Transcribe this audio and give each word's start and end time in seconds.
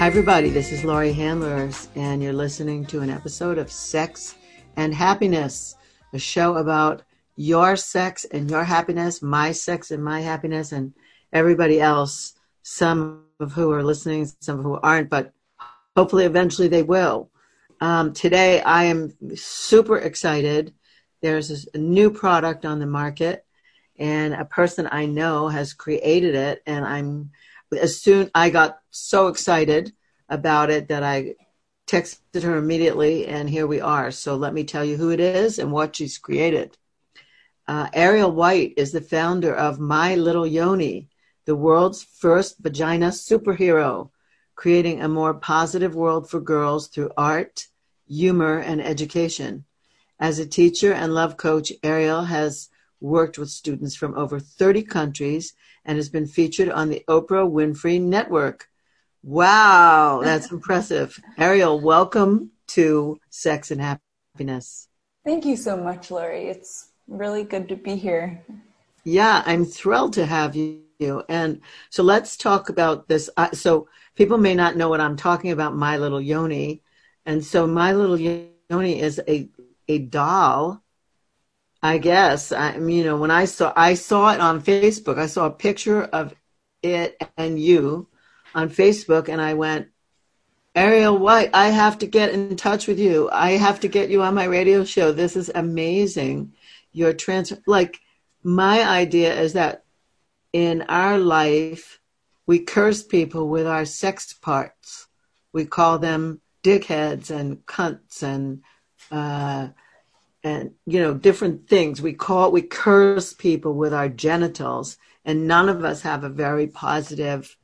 Hi, 0.00 0.06
everybody. 0.06 0.48
This 0.48 0.72
is 0.72 0.82
Laurie 0.82 1.12
Handlers, 1.12 1.90
and 1.94 2.22
you're 2.22 2.32
listening 2.32 2.86
to 2.86 3.00
an 3.00 3.10
episode 3.10 3.58
of 3.58 3.70
Sex 3.70 4.34
and 4.76 4.94
Happiness, 4.94 5.74
a 6.14 6.18
show 6.18 6.54
about 6.54 7.02
your 7.36 7.76
sex 7.76 8.24
and 8.24 8.50
your 8.50 8.64
happiness, 8.64 9.20
my 9.20 9.52
sex 9.52 9.90
and 9.90 10.02
my 10.02 10.22
happiness, 10.22 10.72
and 10.72 10.94
everybody 11.34 11.82
else, 11.82 12.32
some 12.62 13.26
of 13.40 13.52
who 13.52 13.70
are 13.72 13.82
listening, 13.82 14.26
some 14.40 14.60
of 14.60 14.64
who 14.64 14.80
aren't, 14.82 15.10
but 15.10 15.34
hopefully 15.94 16.24
eventually 16.24 16.68
they 16.68 16.82
will. 16.82 17.28
Um, 17.82 18.14
today, 18.14 18.62
I 18.62 18.84
am 18.84 19.12
super 19.36 19.98
excited. 19.98 20.72
There's 21.20 21.68
a 21.74 21.78
new 21.78 22.10
product 22.10 22.64
on 22.64 22.78
the 22.78 22.86
market, 22.86 23.44
and 23.98 24.32
a 24.32 24.46
person 24.46 24.88
I 24.90 25.04
know 25.04 25.48
has 25.48 25.74
created 25.74 26.34
it, 26.34 26.62
and 26.64 26.86
I'm 26.86 27.32
as 27.72 28.00
soon 28.00 28.30
I 28.34 28.50
got 28.50 28.78
so 28.90 29.28
excited 29.28 29.92
about 30.28 30.70
it 30.70 30.88
that 30.88 31.02
I 31.02 31.34
texted 31.86 32.42
her 32.42 32.56
immediately, 32.56 33.26
and 33.26 33.50
here 33.50 33.66
we 33.66 33.80
are. 33.80 34.10
So 34.10 34.36
let 34.36 34.54
me 34.54 34.64
tell 34.64 34.84
you 34.84 34.96
who 34.96 35.10
it 35.10 35.20
is 35.20 35.58
and 35.58 35.72
what 35.72 35.96
she's 35.96 36.18
created. 36.18 36.76
Uh, 37.66 37.88
Ariel 37.92 38.30
White 38.32 38.74
is 38.76 38.92
the 38.92 39.00
founder 39.00 39.54
of 39.54 39.80
My 39.80 40.14
Little 40.14 40.46
Yoni, 40.46 41.08
the 41.46 41.56
world's 41.56 42.02
first 42.02 42.58
vagina 42.60 43.08
superhero, 43.08 44.10
creating 44.54 45.00
a 45.00 45.08
more 45.08 45.34
positive 45.34 45.94
world 45.94 46.28
for 46.28 46.40
girls 46.40 46.88
through 46.88 47.10
art, 47.16 47.66
humor, 48.06 48.58
and 48.58 48.80
education. 48.80 49.64
As 50.18 50.38
a 50.38 50.46
teacher 50.46 50.92
and 50.92 51.14
love 51.14 51.36
coach, 51.36 51.72
Ariel 51.82 52.22
has 52.22 52.68
worked 53.00 53.38
with 53.38 53.50
students 53.50 53.94
from 53.96 54.16
over 54.16 54.38
30 54.38 54.82
countries 54.82 55.54
and 55.84 55.96
has 55.96 56.08
been 56.08 56.26
featured 56.26 56.68
on 56.68 56.88
the 56.88 57.02
Oprah 57.08 57.50
Winfrey 57.50 58.00
Network. 58.00 58.68
Wow, 59.22 60.20
that's 60.22 60.50
impressive. 60.52 61.18
Ariel, 61.38 61.80
welcome 61.80 62.50
to 62.68 63.18
Sex 63.30 63.70
and 63.70 63.80
Happiness. 63.80 64.88
Thank 65.24 65.44
you 65.44 65.56
so 65.56 65.76
much, 65.76 66.10
Laurie. 66.10 66.48
It's 66.48 66.90
really 67.08 67.44
good 67.44 67.68
to 67.68 67.76
be 67.76 67.96
here. 67.96 68.42
Yeah, 69.04 69.42
I'm 69.44 69.64
thrilled 69.64 70.14
to 70.14 70.26
have 70.26 70.54
you. 70.54 70.84
And 71.28 71.60
so 71.88 72.02
let's 72.02 72.36
talk 72.36 72.68
about 72.68 73.08
this. 73.08 73.30
So 73.54 73.88
people 74.14 74.38
may 74.38 74.54
not 74.54 74.76
know 74.76 74.88
what 74.88 75.00
I'm 75.00 75.16
talking 75.16 75.50
about, 75.50 75.74
My 75.74 75.96
Little 75.96 76.20
Yoni. 76.20 76.82
And 77.26 77.44
so 77.44 77.66
My 77.66 77.92
Little 77.92 78.18
Yoni 78.18 79.00
is 79.00 79.20
a, 79.26 79.48
a 79.88 79.98
doll 79.98 80.82
I 81.82 81.98
guess. 81.98 82.52
I 82.52 82.76
mean, 82.78 82.98
you 82.98 83.04
know, 83.04 83.16
when 83.16 83.30
I 83.30 83.46
saw 83.46 83.72
I 83.74 83.94
saw 83.94 84.32
it 84.32 84.40
on 84.40 84.62
Facebook, 84.62 85.18
I 85.18 85.26
saw 85.26 85.46
a 85.46 85.50
picture 85.50 86.02
of 86.02 86.34
it 86.82 87.20
and 87.36 87.58
you 87.58 88.08
on 88.54 88.68
Facebook, 88.68 89.28
and 89.28 89.40
I 89.40 89.54
went, 89.54 89.88
Ariel 90.74 91.18
White, 91.18 91.50
I 91.54 91.68
have 91.68 91.98
to 91.98 92.06
get 92.06 92.30
in 92.30 92.56
touch 92.56 92.86
with 92.86 92.98
you. 92.98 93.28
I 93.30 93.52
have 93.52 93.80
to 93.80 93.88
get 93.88 94.10
you 94.10 94.22
on 94.22 94.34
my 94.34 94.44
radio 94.44 94.84
show. 94.84 95.12
This 95.12 95.36
is 95.36 95.50
amazing. 95.54 96.52
Your 96.92 97.12
trans 97.12 97.52
like 97.66 98.00
my 98.42 98.86
idea 98.88 99.38
is 99.38 99.54
that 99.54 99.84
in 100.52 100.82
our 100.82 101.18
life 101.18 102.00
we 102.46 102.58
curse 102.58 103.02
people 103.02 103.48
with 103.48 103.66
our 103.66 103.84
sex 103.84 104.32
parts. 104.32 105.06
We 105.52 105.64
call 105.64 105.98
them 105.98 106.40
dickheads 106.62 107.30
and 107.30 107.64
cunts 107.66 108.22
and 108.22 108.62
uh, 109.10 109.68
and 110.42 110.72
you 110.86 111.00
know 111.00 111.14
different 111.14 111.68
things. 111.68 112.00
We 112.00 112.12
call 112.12 112.50
we 112.50 112.62
curse 112.62 113.32
people 113.32 113.74
with 113.74 113.92
our 113.92 114.08
genitals 114.08 114.96
and 115.24 115.46
none 115.46 115.68
of 115.68 115.84
us 115.84 116.02
have 116.02 116.24
a 116.24 116.28
very 116.28 116.66
positive 116.66 117.56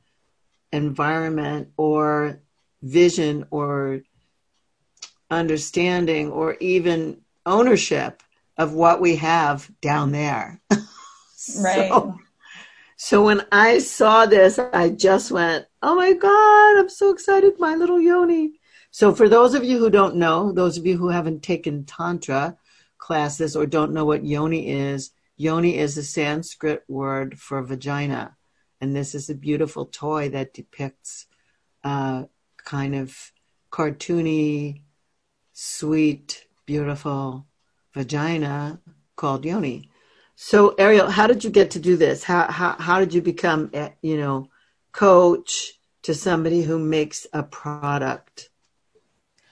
environment 0.71 1.69
or 1.77 2.39
vision 2.81 3.45
or 3.49 4.01
understanding 5.29 6.31
or 6.31 6.55
even 6.59 7.21
ownership 7.45 8.21
of 8.57 8.73
what 8.73 9.01
we 9.01 9.15
have 9.17 9.69
down 9.81 10.11
there. 10.11 10.61
Right. 11.61 11.87
so, 11.87 12.17
so 12.97 13.23
when 13.23 13.45
i 13.53 13.77
saw 13.77 14.25
this 14.25 14.59
i 14.59 14.89
just 14.89 15.31
went 15.31 15.65
oh 15.81 15.95
my 15.95 16.11
god 16.11 16.79
i'm 16.79 16.89
so 16.89 17.09
excited 17.09 17.57
my 17.57 17.75
little 17.75 18.01
yoni. 18.01 18.59
So 18.91 19.15
for 19.15 19.29
those 19.29 19.53
of 19.53 19.63
you 19.63 19.77
who 19.77 19.89
don't 19.89 20.17
know 20.17 20.51
those 20.51 20.77
of 20.77 20.85
you 20.85 20.97
who 20.97 21.07
haven't 21.07 21.43
taken 21.43 21.85
tantra 21.85 22.57
classes 22.97 23.55
or 23.55 23.65
don't 23.65 23.93
know 23.93 24.05
what 24.05 24.25
yoni 24.25 24.69
is, 24.69 25.11
yoni 25.35 25.77
is 25.77 25.97
a 25.97 26.03
Sanskrit 26.03 26.83
word 26.87 27.39
for 27.39 27.61
vagina. 27.61 28.35
And 28.81 28.95
this 28.95 29.15
is 29.15 29.29
a 29.29 29.35
beautiful 29.35 29.85
toy 29.85 30.29
that 30.29 30.53
depicts 30.53 31.25
uh, 31.83 32.25
kind 32.63 32.95
of 32.95 33.31
cartoony, 33.71 34.81
sweet, 35.53 36.45
beautiful 36.65 37.47
vagina 37.93 38.79
called 39.15 39.45
yoni. 39.45 39.89
So 40.35 40.75
Ariel, 40.77 41.09
how 41.09 41.25
did 41.25 41.43
you 41.43 41.49
get 41.49 41.71
to 41.71 41.79
do 41.79 41.97
this? 41.97 42.23
How 42.23 42.51
how 42.51 42.75
how 42.77 42.99
did 42.99 43.13
you 43.13 43.21
become 43.23 43.71
eh, 43.73 43.89
you 44.03 44.17
know 44.17 44.49
coach 44.91 45.73
to 46.03 46.13
somebody 46.13 46.61
who 46.61 46.77
makes 46.77 47.25
a 47.33 47.41
product? 47.41 48.49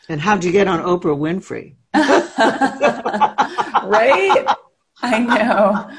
And 0.08 0.22
how 0.22 0.36
did 0.36 0.44
you 0.44 0.52
get 0.52 0.68
on 0.68 0.82
Oprah 0.82 1.18
Winfrey? 1.18 1.76
right? 3.88 4.46
I 5.02 5.20
know. 5.20 5.90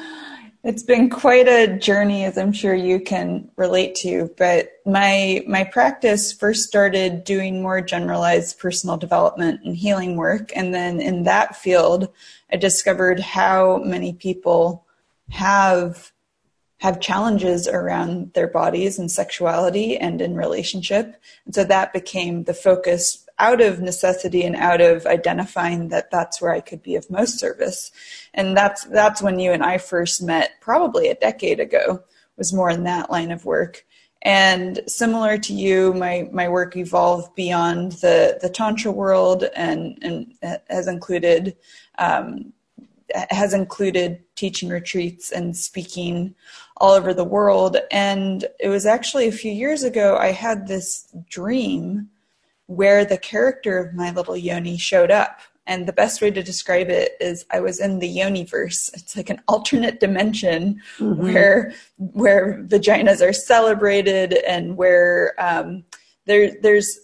It's 0.64 0.82
been 0.82 1.08
quite 1.08 1.47
a 1.47 1.78
journey, 1.78 2.24
as 2.24 2.36
I'm 2.36 2.52
sure 2.52 2.74
you 2.74 2.98
can 2.98 3.48
relate 3.56 3.94
to. 3.97 4.30
But 4.36 4.70
my 4.84 5.44
my 5.47 5.64
practice 5.64 6.32
first 6.32 6.66
started 6.66 7.22
doing 7.22 7.62
more 7.62 7.80
generalized 7.80 8.58
personal 8.58 8.97
development 8.97 9.60
and 9.64 9.76
healing 9.76 10.16
work, 10.16 10.50
and 10.56 10.74
then 10.74 11.00
in 11.00 11.22
that 11.22 11.56
field, 11.56 12.08
I 12.53 12.56
discovered 12.56 13.20
how 13.20 13.78
many 13.84 14.12
people 14.12 14.84
have 15.30 16.12
have 16.78 17.00
challenges 17.00 17.66
around 17.66 18.32
their 18.34 18.48
bodies 18.48 18.98
and 18.98 19.10
sexuality 19.10 19.97
and 19.97 20.20
in 20.20 20.34
relationship. 20.34 21.16
And 21.44 21.54
so 21.54 21.64
that 21.64 21.92
became 21.92 22.44
the 22.44 22.54
focus 22.54 23.25
out 23.38 23.60
of 23.60 23.80
necessity 23.80 24.44
and 24.44 24.56
out 24.56 24.80
of 24.80 25.06
identifying 25.06 25.88
that 25.88 26.10
that's 26.10 26.41
where 26.41 26.52
I 26.52 26.60
could 26.60 26.82
be 26.82 26.97
of 26.97 27.10
most 27.10 27.38
service. 27.38 27.92
And 28.32 28.56
that's, 28.56 28.84
that's 28.84 29.20
when 29.20 29.38
you 29.38 29.52
and 29.52 29.62
I 29.62 29.78
first 29.78 30.22
met 30.22 30.52
probably 30.60 31.08
a 31.08 31.14
decade 31.14 31.60
ago 31.60 32.02
was 32.36 32.52
more 32.52 32.70
in 32.70 32.84
that 32.84 33.10
line 33.10 33.30
of 33.30 33.44
work. 33.44 33.84
And 34.22 34.80
similar 34.86 35.38
to 35.38 35.52
you, 35.52 35.92
my, 35.94 36.28
my 36.32 36.48
work 36.48 36.76
evolved 36.76 37.34
beyond 37.34 37.92
the, 37.92 38.38
the 38.41 38.48
Tantra 38.48 38.91
world 38.91 39.44
and, 39.54 39.98
and 40.03 40.34
has 40.68 40.88
included, 40.88 41.56
um, 41.98 42.53
has 43.30 43.54
included 43.54 44.22
teaching 44.34 44.68
retreats 44.68 45.30
and 45.30 45.56
speaking 45.56 46.34
all 46.78 46.92
over 46.92 47.14
the 47.14 47.24
world. 47.24 47.76
And 47.91 48.47
it 48.58 48.68
was 48.68 48.84
actually 48.86 49.28
a 49.28 49.32
few 49.32 49.53
years 49.53 49.82
ago, 49.82 50.16
I 50.16 50.32
had 50.32 50.66
this 50.66 51.08
dream 51.28 52.10
where 52.66 53.04
the 53.04 53.19
character 53.19 53.78
of 53.78 53.94
my 53.94 54.10
little 54.10 54.37
yoni 54.37 54.77
showed 54.77 55.10
up. 55.10 55.41
And 55.68 55.86
the 55.86 55.92
best 55.92 56.22
way 56.22 56.30
to 56.30 56.42
describe 56.42 56.91
it 56.91 57.16
is 57.21 57.45
I 57.51 57.59
was 57.59 57.80
in 57.80 57.98
the 57.98 58.16
yoniverse. 58.18 58.89
It's 58.95 59.16
like 59.16 59.30
an 59.30 59.42
alternate 59.48 59.98
dimension 59.98 60.80
mm-hmm. 60.98 61.21
where 61.21 61.72
where 61.97 62.63
vaginas 62.63 63.21
are 63.21 63.33
celebrated 63.33 64.34
and 64.47 64.77
where 64.77 65.34
um, 65.39 65.84
there 66.27 66.53
there's 66.63 67.01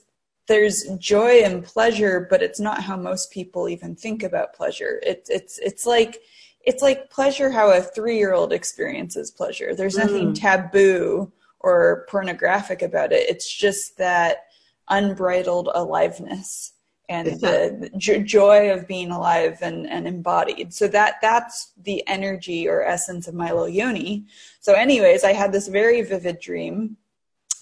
there's 0.47 0.85
joy 0.99 1.43
and 1.43 1.65
pleasure, 1.65 2.27
but 2.31 2.43
it's 2.43 2.61
not 2.61 2.83
how 2.83 2.97
most 2.97 3.33
people 3.33 3.69
even 3.69 3.97
think 3.97 4.23
about 4.23 4.55
pleasure. 4.55 5.01
It's 5.05 5.29
it's 5.29 5.59
it's 5.59 5.85
like 5.85 6.21
it's 6.61 6.83
like 6.83 7.11
pleasure 7.11 7.51
how 7.51 7.71
a 7.71 7.81
three 7.81 8.17
year 8.17 8.33
old 8.33 8.53
experiences 8.53 9.31
pleasure. 9.31 9.75
There's 9.75 9.97
nothing 9.97 10.33
mm. 10.33 10.41
taboo 10.41 11.33
or 11.61 12.07
pornographic 12.09 12.83
about 12.83 13.13
it. 13.13 13.29
It's 13.29 13.53
just 13.53 13.97
that 13.99 14.47
unbridled 14.89 15.69
aliveness 15.75 16.73
and 17.09 17.27
the 17.41 17.91
joy 18.25 18.71
of 18.71 18.89
being 18.89 19.11
alive 19.11 19.59
and, 19.61 19.89
and 19.89 20.07
embodied. 20.07 20.73
So 20.73 20.89
that 20.89 21.17
that's 21.21 21.73
the 21.83 22.07
energy 22.09 22.69
or 22.69 22.83
essence 22.83 23.29
of 23.29 23.35
Milo 23.35 23.67
Yoni. 23.67 24.27
So 24.61 24.73
anyways, 24.75 25.25
I 25.25 25.33
had 25.33 25.53
this 25.53 25.69
very 25.69 26.03
vivid 26.03 26.41
dream 26.41 26.97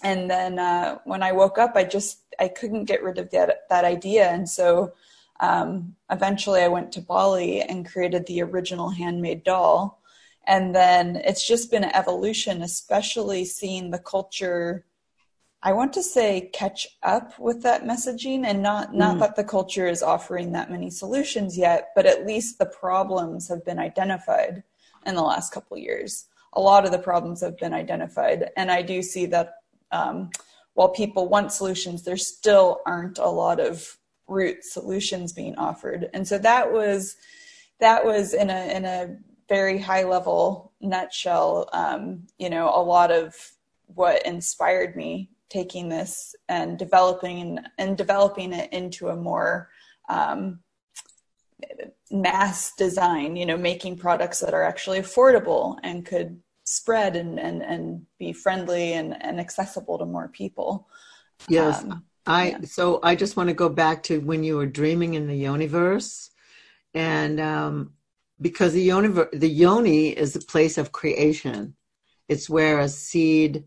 and 0.03 0.29
then 0.29 0.59
uh, 0.59 0.97
when 1.05 1.23
I 1.23 1.31
woke 1.31 1.57
up, 1.57 1.73
I 1.75 1.83
just 1.83 2.19
I 2.39 2.47
couldn't 2.47 2.85
get 2.85 3.03
rid 3.03 3.17
of 3.17 3.29
that 3.31 3.69
that 3.69 3.85
idea, 3.85 4.29
and 4.29 4.49
so 4.49 4.93
um, 5.39 5.95
eventually 6.09 6.61
I 6.61 6.67
went 6.67 6.91
to 6.93 7.01
Bali 7.01 7.61
and 7.61 7.87
created 7.87 8.25
the 8.25 8.41
original 8.41 8.89
handmade 8.89 9.43
doll. 9.43 9.99
And 10.47 10.73
then 10.75 11.17
it's 11.17 11.47
just 11.47 11.69
been 11.69 11.83
an 11.83 11.95
evolution, 11.95 12.63
especially 12.63 13.45
seeing 13.45 13.91
the 13.91 13.99
culture. 13.99 14.85
I 15.63 15.73
want 15.73 15.93
to 15.93 16.03
say 16.03 16.49
catch 16.53 16.87
up 17.03 17.37
with 17.37 17.61
that 17.61 17.83
messaging 17.83 18.45
and 18.45 18.63
not 18.63 18.95
not 18.95 19.17
mm. 19.17 19.19
that 19.19 19.35
the 19.35 19.43
culture 19.43 19.87
is 19.87 20.01
offering 20.01 20.51
that 20.51 20.71
many 20.71 20.89
solutions 20.89 21.57
yet, 21.57 21.89
but 21.95 22.05
at 22.05 22.25
least 22.25 22.57
the 22.57 22.65
problems 22.65 23.47
have 23.47 23.63
been 23.63 23.77
identified 23.77 24.63
in 25.05 25.15
the 25.15 25.21
last 25.21 25.53
couple 25.53 25.77
years. 25.77 26.25
A 26.53 26.59
lot 26.59 26.85
of 26.85 26.91
the 26.91 26.99
problems 26.99 27.41
have 27.41 27.57
been 27.57 27.73
identified, 27.73 28.49
and 28.57 28.71
I 28.71 28.81
do 28.81 29.01
see 29.03 29.27
that 29.27 29.53
um, 29.91 30.31
while 30.73 30.89
people 30.89 31.29
want 31.29 31.51
solutions, 31.51 32.03
there 32.03 32.17
still 32.17 32.81
aren't 32.85 33.19
a 33.19 33.29
lot 33.29 33.59
of 33.59 33.97
root 34.27 34.63
solutions 34.63 35.31
being 35.33 35.55
offered. 35.57 36.09
And 36.13 36.27
so 36.27 36.37
that 36.39 36.71
was 36.71 37.15
that 37.79 38.03
was 38.03 38.33
in 38.33 38.49
a 38.49 38.75
in 38.75 38.85
a 38.85 39.15
very 39.47 39.77
high 39.77 40.03
level 40.05 40.71
nutshell, 40.81 41.69
um, 41.73 42.25
you 42.39 42.49
know, 42.49 42.71
a 42.73 42.81
lot 42.81 43.11
of 43.11 43.35
what 43.93 44.25
inspired 44.25 44.95
me 44.95 45.29
taking 45.51 45.89
this 45.89 46.33
and 46.47 46.79
developing 46.79 47.59
and 47.77 47.97
developing 47.97 48.53
it 48.53 48.71
into 48.71 49.09
a 49.09 49.15
more 49.15 49.69
um, 50.09 50.59
mass 52.09 52.73
design, 52.77 53.35
you 53.35 53.45
know, 53.45 53.57
making 53.57 53.97
products 53.97 54.39
that 54.39 54.53
are 54.53 54.63
actually 54.63 54.99
affordable 54.99 55.77
and 55.83 56.05
could 56.05 56.39
spread 56.63 57.15
and, 57.15 57.39
and, 57.39 57.61
and 57.61 58.05
be 58.17 58.31
friendly 58.31 58.93
and, 58.93 59.21
and 59.21 59.39
accessible 59.39 59.97
to 59.97 60.05
more 60.05 60.29
people. 60.29 60.87
Yes. 61.49 61.83
Um, 61.83 62.03
I 62.25 62.49
yeah. 62.49 62.57
so 62.63 62.99
I 63.01 63.15
just 63.15 63.35
want 63.35 63.49
to 63.49 63.55
go 63.55 63.67
back 63.67 64.03
to 64.03 64.19
when 64.19 64.43
you 64.43 64.55
were 64.57 64.67
dreaming 64.67 65.15
in 65.15 65.27
the 65.27 65.43
yoniverse, 65.43 66.29
and 66.93 67.39
um, 67.39 67.93
because 68.39 68.73
the 68.73 68.87
yoniverse, 68.87 69.31
the 69.39 69.49
yoni 69.49 70.09
is 70.09 70.35
a 70.35 70.39
place 70.39 70.77
of 70.77 70.91
creation. 70.91 71.75
It's 72.29 72.47
where 72.47 72.79
a 72.79 72.87
seed 72.87 73.65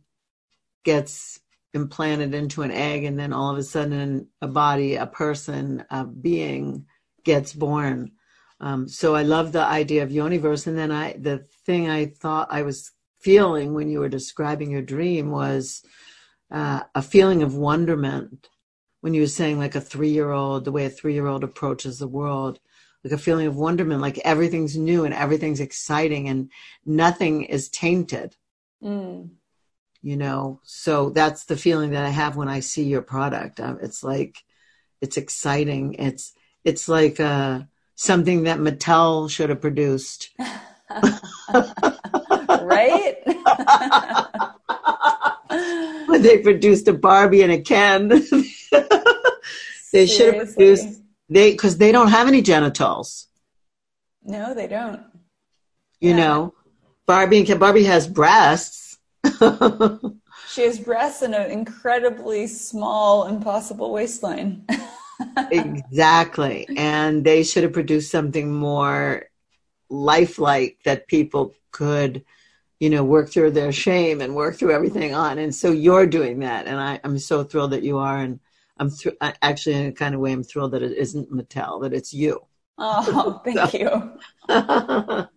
gets 0.85 1.41
implanted 1.75 2.35
into 2.35 2.63
an 2.63 2.71
egg, 2.71 3.05
and 3.05 3.19
then 3.19 3.33
all 3.33 3.51
of 3.51 3.59
a 3.59 3.63
sudden, 3.63 4.29
a 4.41 4.49
body, 4.49 4.95
a 4.95 5.07
person, 5.07 5.85
a 5.91 6.05
being 6.05 6.87
gets 7.25 7.53
born. 7.53 8.13
Um, 8.61 8.89
so 8.89 9.15
I 9.15 9.23
love 9.23 9.53
the 9.53 9.65
idea 9.65 10.03
of 10.03 10.11
yoniverse. 10.11 10.67
And 10.67 10.79
then 10.79 10.91
I, 10.91 11.15
the 11.15 11.47
thing 11.67 11.91
I 11.91 12.07
thought 12.07 12.49
I 12.51 12.63
was 12.63 12.93
feeling 13.21 13.75
when 13.75 13.89
you 13.89 14.01
were 14.01 14.09
describing 14.09 14.71
your 14.71 14.83
dream 14.83 15.31
was 15.31 15.83
uh, 16.51 16.81
a 16.95 17.03
feeling 17.03 17.43
of 17.43 17.57
wonderment. 17.57 18.49
When 19.01 19.13
you 19.13 19.23
were 19.23 19.27
saying 19.27 19.59
like 19.59 19.75
a 19.75 19.81
three 19.81 20.11
year 20.11 20.31
old, 20.31 20.65
the 20.65 20.73
way 20.73 20.87
a 20.87 20.91
three 20.91 21.13
year 21.13 21.27
old 21.27 21.45
approaches 21.45 21.99
the 21.99 22.09
world, 22.09 22.59
like 23.03 23.13
a 23.13 23.19
feeling 23.19 23.47
of 23.47 23.57
wonderment, 23.57 24.01
like 24.01 24.19
everything's 24.19 24.79
new 24.79 25.05
and 25.05 25.13
everything's 25.13 25.61
exciting 25.61 26.29
and 26.29 26.51
nothing 26.87 27.45
is 27.45 27.69
tainted. 27.69 28.37
Mm. 28.83 29.31
You 30.05 30.17
know, 30.19 30.61
so 30.65 31.09
that's 31.09 31.47
the 31.47 31.57
feeling 31.57 31.93
that 31.93 32.05
I 32.05 32.11
have 32.11 32.37
when 32.37 32.47
I 32.47 32.61
see 32.61 32.85
your 32.85 33.01
product. 33.01 33.59
Um, 33.59 33.79
it's 33.81 34.05
like, 34.05 34.37
it's 35.01 35.17
exciting. 35.17 35.95
It's, 35.95 36.35
it's 36.63 36.91
like, 36.91 37.19
uh, 37.19 37.63
something 37.95 38.43
that 38.43 38.59
Mattel 38.59 39.31
should 39.31 39.49
have 39.49 39.63
produced. 39.63 40.29
right? 40.91 41.21
when 46.07 46.21
they 46.21 46.43
produced 46.43 46.87
a 46.89 46.93
Barbie 46.93 47.41
and 47.41 47.53
a 47.53 47.63
Ken, 47.63 48.09
they 49.93 50.07
should 50.07 50.35
have 50.35 50.55
produced 50.55 51.01
they 51.31 51.53
because 51.53 51.79
they 51.79 51.93
don't 51.93 52.09
have 52.09 52.29
any 52.29 52.43
genitals. 52.43 53.29
No, 54.23 54.53
they 54.53 54.67
don't. 54.67 55.01
You 55.99 56.11
yeah. 56.11 56.17
know, 56.17 56.55
Barbie 57.07 57.39
and 57.39 57.47
Ken. 57.47 57.59
Barbie 57.59 57.85
has 57.85 58.07
breasts. 58.07 58.84
she 60.49 60.63
has 60.63 60.79
breasts 60.79 61.23
and 61.23 61.35
an 61.35 61.51
incredibly 61.51 62.47
small, 62.47 63.27
impossible 63.27 63.93
waistline 63.93 64.67
exactly. 65.51 66.67
And 66.77 67.25
they 67.25 67.43
should 67.43 67.63
have 67.63 67.73
produced 67.73 68.11
something 68.11 68.53
more 68.53 69.27
lifelike 69.89 70.79
that 70.85 71.09
people 71.09 71.55
could, 71.71 72.25
you 72.81 72.91
know, 72.91 73.05
work 73.05 73.31
through 73.31 73.53
their 73.53 73.73
shame 73.73 74.21
and 74.21 74.35
work 74.35 74.57
through 74.57 74.73
everything 74.73 75.15
on. 75.15 75.39
And 75.39 75.55
so 75.55 75.71
you're 75.71 76.07
doing 76.07 76.41
that. 76.41 76.67
And 76.67 76.79
I, 76.79 77.01
am 77.05 77.19
so 77.19 77.45
thrilled 77.45 77.73
that 77.73 77.83
you 77.83 77.99
are. 77.99 78.19
And 78.19 78.41
I'm 78.79 78.91
actually, 79.43 79.77
in 79.77 79.87
a 79.87 79.93
kind 79.93 80.15
of 80.15 80.21
way, 80.21 80.33
I'm 80.33 80.43
thrilled 80.43 80.73
that 80.73 80.83
it 80.83 80.93
isn't 80.93 81.31
Mattel, 81.31 81.83
that 81.83 81.93
it's 81.93 82.13
you. 82.13 82.41
Oh, 82.79 83.41
thank 83.45 83.71
so. 83.71 84.17
you. 84.49 85.29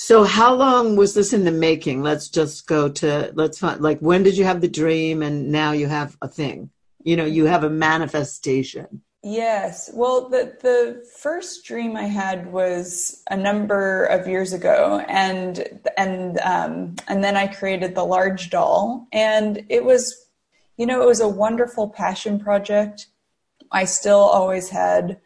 So 0.00 0.22
how 0.22 0.54
long 0.54 0.96
was 0.96 1.14
this 1.14 1.32
in 1.32 1.44
the 1.44 1.50
making? 1.50 2.02
Let's 2.02 2.28
just 2.28 2.66
go 2.66 2.88
to, 2.88 3.32
let's 3.34 3.58
find, 3.58 3.80
like, 3.80 3.98
when 3.98 4.22
did 4.22 4.36
you 4.36 4.44
have 4.44 4.60
the 4.60 4.68
dream 4.68 5.22
and 5.22 5.50
now 5.50 5.72
you 5.72 5.88
have 5.88 6.16
a 6.22 6.28
thing? 6.28 6.70
you 7.04 7.16
know 7.16 7.24
you 7.24 7.46
have 7.46 7.64
a 7.64 7.70
manifestation 7.70 9.02
yes 9.22 9.90
well 9.94 10.28
the 10.28 10.56
the 10.60 11.04
first 11.16 11.64
dream 11.64 11.96
i 11.96 12.04
had 12.04 12.52
was 12.52 13.22
a 13.30 13.36
number 13.36 14.04
of 14.04 14.28
years 14.28 14.52
ago 14.52 15.02
and 15.08 15.80
and 15.96 16.38
um, 16.40 16.94
and 17.08 17.22
then 17.22 17.36
i 17.36 17.46
created 17.46 17.94
the 17.94 18.04
large 18.04 18.50
doll 18.50 19.06
and 19.12 19.64
it 19.68 19.84
was 19.84 20.26
you 20.76 20.86
know 20.86 21.02
it 21.02 21.06
was 21.06 21.20
a 21.20 21.28
wonderful 21.28 21.88
passion 21.88 22.38
project 22.38 23.06
i 23.72 23.84
still 23.84 24.20
always 24.20 24.68
had 24.68 25.20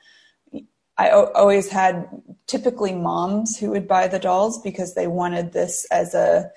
I 0.99 1.11
always 1.11 1.69
had 1.69 2.09
typically 2.47 2.95
moms 2.95 3.59
who 3.59 3.71
would 3.71 3.89
buy 3.89 4.09
the 4.09 4.19
dolls 4.19 4.61
because 4.61 4.95
they 4.95 5.07
wanted 5.07 5.53
this 5.53 5.87
as 5.91 6.15
a 6.15 6.51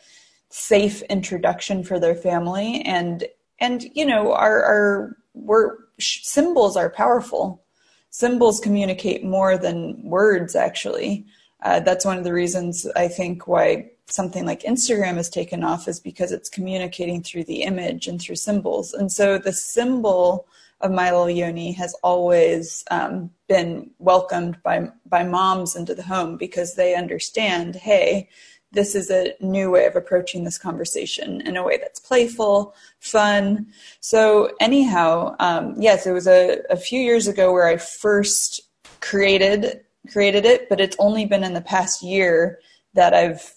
safe 0.50 1.02
introduction 1.04 1.84
for 1.84 2.00
their 2.00 2.16
family. 2.16 2.82
And 2.82 3.26
and 3.60 3.84
you 3.94 4.06
know 4.06 4.34
our 4.34 4.64
our 4.64 5.18
we're, 5.34 5.78
symbols 6.00 6.78
are 6.78 6.90
powerful. 6.90 7.64
Symbols 8.10 8.60
communicate 8.60 9.24
more 9.24 9.58
than 9.58 10.02
words 10.04 10.56
actually. 10.56 11.26
Uh, 11.62 11.80
that's 11.80 12.06
one 12.06 12.18
of 12.18 12.24
the 12.24 12.34
reasons 12.34 12.86
i 12.96 13.08
think 13.08 13.48
why 13.48 13.90
something 14.08 14.46
like 14.46 14.62
instagram 14.64 15.16
has 15.16 15.30
taken 15.30 15.64
off 15.64 15.88
is 15.88 16.00
because 16.00 16.32
it's 16.32 16.50
communicating 16.50 17.24
through 17.24 17.44
the 17.46 17.64
image 17.64 18.08
and 18.08 18.22
through 18.22 18.36
symbols. 18.36 18.94
And 18.94 19.12
so 19.12 19.38
the 19.38 19.54
symbol 19.54 20.48
of 20.82 20.92
my 20.92 21.10
little 21.12 21.30
yoni 21.30 21.72
has 21.72 21.96
always 22.04 22.84
um, 22.92 23.32
been 23.48 23.90
welcomed 24.00 24.62
by 24.64 24.90
by 25.06 25.24
moms 25.24 25.76
into 25.76 25.96
the 25.96 26.04
home 26.04 26.38
because 26.38 26.76
they 26.76 26.96
understand 26.96 27.76
hey 27.76 28.30
this 28.76 28.94
is 28.94 29.10
a 29.10 29.34
new 29.40 29.72
way 29.72 29.86
of 29.86 29.96
approaching 29.96 30.44
this 30.44 30.58
conversation 30.58 31.42
in 31.42 31.56
a 31.56 31.64
way 31.64 31.78
that's 31.78 32.00
playful, 32.00 32.76
fun. 33.00 33.68
So, 34.02 34.52
anyhow, 34.60 35.36
um, 35.40 35.76
yes, 35.78 36.06
it 36.06 36.12
was 36.12 36.28
a, 36.28 36.60
a 36.70 36.76
few 36.76 37.00
years 37.00 37.28
ago 37.28 37.52
where 37.52 37.68
I 37.68 37.78
first 37.78 38.62
created 39.00 39.82
created 40.12 40.46
it, 40.46 40.70
but 40.70 40.80
it's 40.80 40.96
only 41.00 41.26
been 41.26 41.44
in 41.44 41.54
the 41.54 41.62
past 41.62 42.04
year 42.04 42.60
that 42.94 43.14
I've 43.14 43.52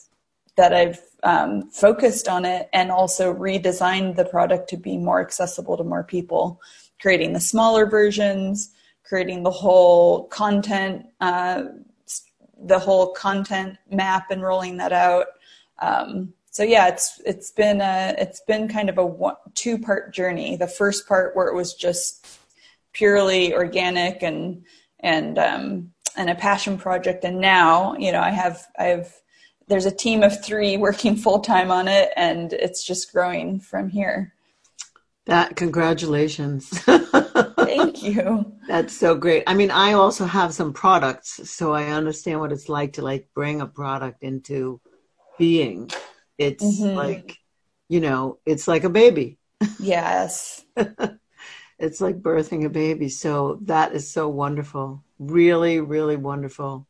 that 0.56 0.72
I've 0.72 1.00
um, 1.22 1.68
focused 1.70 2.28
on 2.28 2.44
it 2.44 2.68
and 2.72 2.90
also 2.90 3.34
redesigned 3.34 4.16
the 4.16 4.24
product 4.24 4.68
to 4.70 4.76
be 4.76 4.96
more 4.96 5.20
accessible 5.20 5.76
to 5.76 5.84
more 5.84 6.04
people, 6.04 6.60
creating 7.00 7.32
the 7.32 7.40
smaller 7.40 7.86
versions, 7.86 8.72
creating 9.04 9.42
the 9.42 9.50
whole 9.50 10.24
content 10.24 11.06
uh, 11.20 11.64
the 12.60 12.78
whole 12.78 13.12
content 13.12 13.78
map 13.90 14.30
and 14.30 14.42
rolling 14.42 14.76
that 14.78 14.92
out. 14.92 15.26
Um, 15.78 16.32
so 16.50 16.62
yeah, 16.62 16.88
it's 16.88 17.20
it's 17.24 17.50
been 17.52 17.80
a 17.80 18.14
it's 18.18 18.40
been 18.40 18.68
kind 18.68 18.88
of 18.88 18.98
a 18.98 19.06
one, 19.06 19.36
two 19.54 19.78
part 19.78 20.12
journey. 20.12 20.56
The 20.56 20.66
first 20.66 21.06
part 21.06 21.36
where 21.36 21.48
it 21.48 21.54
was 21.54 21.74
just 21.74 22.26
purely 22.92 23.54
organic 23.54 24.22
and 24.22 24.64
and 25.00 25.38
um, 25.38 25.92
and 26.16 26.30
a 26.30 26.34
passion 26.34 26.76
project, 26.76 27.24
and 27.24 27.40
now 27.40 27.94
you 27.96 28.10
know 28.10 28.20
I 28.20 28.30
have 28.30 28.66
I 28.78 28.84
have 28.84 29.12
there's 29.68 29.86
a 29.86 29.94
team 29.94 30.22
of 30.22 30.44
three 30.44 30.76
working 30.76 31.14
full 31.24 31.40
time 31.40 31.70
on 31.70 31.86
it, 31.86 32.10
and 32.16 32.52
it's 32.52 32.84
just 32.84 33.12
growing 33.12 33.60
from 33.60 33.88
here. 33.88 34.34
That 35.28 35.56
congratulations. 35.56 36.70
Thank 36.70 38.02
you. 38.02 38.50
That's 38.66 38.96
so 38.96 39.14
great. 39.14 39.44
I 39.46 39.52
mean, 39.52 39.70
I 39.70 39.92
also 39.92 40.24
have 40.24 40.54
some 40.54 40.72
products, 40.72 41.50
so 41.50 41.74
I 41.74 41.88
understand 41.88 42.40
what 42.40 42.50
it's 42.50 42.70
like 42.70 42.94
to 42.94 43.02
like 43.02 43.28
bring 43.34 43.60
a 43.60 43.66
product 43.66 44.22
into 44.22 44.80
being. 45.38 45.90
It's 46.38 46.64
mm-hmm. 46.64 46.96
like, 46.96 47.36
you 47.90 48.00
know, 48.00 48.38
it's 48.46 48.66
like 48.66 48.84
a 48.84 48.88
baby. 48.88 49.38
Yes. 49.78 50.64
it's 51.78 52.00
like 52.00 52.22
birthing 52.22 52.64
a 52.64 52.70
baby. 52.70 53.10
So 53.10 53.58
that 53.64 53.92
is 53.92 54.10
so 54.10 54.30
wonderful. 54.30 55.04
Really, 55.18 55.78
really 55.80 56.16
wonderful. 56.16 56.87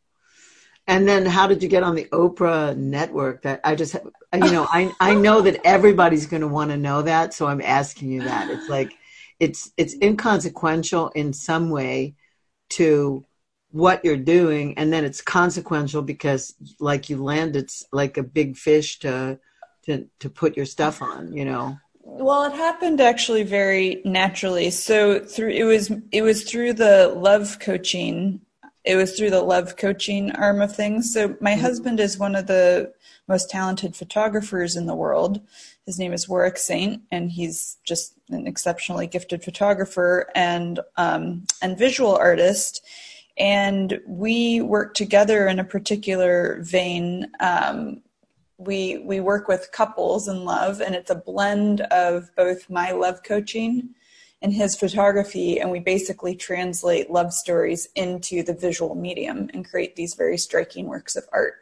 And 0.88 1.07
then 1.07 1.26
how 1.26 1.47
did 1.47 1.62
you 1.62 1.68
get 1.68 1.83
on 1.83 1.95
the 1.95 2.07
Oprah 2.07 2.75
network? 2.75 3.42
That 3.42 3.61
I 3.62 3.75
just, 3.75 3.95
you 3.95 4.50
know, 4.50 4.66
I, 4.71 4.90
I 4.99 5.14
know 5.14 5.42
that 5.42 5.61
everybody's 5.62 6.26
going 6.26 6.40
to 6.40 6.49
want 6.49 6.71
to 6.71 6.78
know 6.78 7.02
that. 7.02 7.35
So 7.35 7.47
I'm 7.47 7.61
asking 7.61 8.11
you 8.11 8.23
that. 8.23 8.49
It's 8.50 8.71
like, 8.71 8.95
it's, 9.38 9.71
it's 9.76 9.95
inconsequential 10.02 11.11
in 11.11 11.35
some 11.35 11.68
way 11.68 12.14
to 12.71 13.25
what 13.71 14.02
you're 14.02 14.16
doing. 14.16 14.78
And 14.78 14.90
then 14.90 15.04
it's 15.04 15.21
consequential 15.21 16.00
because 16.00 16.54
like 16.80 17.11
you 17.11 17.23
landed 17.23 17.71
like 17.92 18.16
a 18.16 18.23
big 18.23 18.57
fish 18.57 18.99
to, 19.00 19.38
to, 19.85 20.07
to 20.21 20.30
put 20.30 20.57
your 20.57 20.66
stuff 20.66 21.02
on, 21.02 21.35
you 21.35 21.45
know? 21.45 21.76
Well, 22.02 22.45
it 22.45 22.54
happened 22.54 23.02
actually 23.02 23.42
very 23.42 24.00
naturally. 24.07 24.71
So 24.71 25.21
through 25.21 25.50
it 25.50 25.64
was 25.64 25.92
it 26.11 26.23
was 26.23 26.45
through 26.45 26.73
the 26.73 27.09
love 27.14 27.59
coaching. 27.61 28.40
It 28.85 28.97
was 28.97 29.16
through 29.16 29.30
the 29.30 29.42
love 29.42 29.76
coaching 29.76 30.32
arm 30.32 30.61
of 30.61 30.75
things. 30.75 31.12
So 31.12 31.37
my 31.40 31.52
mm-hmm. 31.52 31.61
husband 31.61 32.00
is 32.00 32.18
one 32.18 32.35
of 32.35 32.47
the 32.47 32.92
most 33.26 33.50
talented 33.50 33.94
photographers 33.94 34.76
in 34.76 34.87
the 34.87 34.94
world. 34.94 35.40
His 35.85 35.99
name 35.99 36.12
is 36.12 36.28
Warwick 36.28 36.58
Saint, 36.58 37.02
and 37.11 37.30
he's 37.30 37.78
just 37.85 38.14
an 38.30 38.47
exceptionally 38.47 39.06
gifted 39.06 39.42
photographer 39.42 40.30
and 40.35 40.80
um, 40.97 41.47
and 41.62 41.78
visual 41.78 42.16
artist. 42.16 42.85
And 43.38 44.00
we 44.06 44.61
work 44.61 44.94
together 44.94 45.47
in 45.47 45.58
a 45.58 45.64
particular 45.64 46.58
vein 46.62 47.30
um, 47.40 48.02
we 48.58 48.99
we 48.99 49.20
work 49.20 49.47
with 49.47 49.70
couples 49.73 50.26
in 50.26 50.44
love 50.44 50.80
and 50.80 50.94
it's 50.94 51.11
a 51.11 51.14
blend 51.14 51.80
of 51.82 52.28
both 52.37 52.68
my 52.68 52.90
love 52.90 53.23
coaching 53.23 53.94
and 54.40 54.52
his 54.52 54.76
photography 54.76 55.61
and 55.61 55.71
we 55.71 55.80
basically 55.80 56.35
translate 56.35 57.11
love 57.11 57.33
stories 57.33 57.88
into 57.95 58.42
the 58.42 58.54
visual 58.54 58.95
medium 58.95 59.50
and 59.52 59.68
create 59.68 59.97
these 59.97 60.14
very 60.14 60.38
striking 60.38 60.87
works 60.87 61.16
of 61.16 61.25
art 61.33 61.54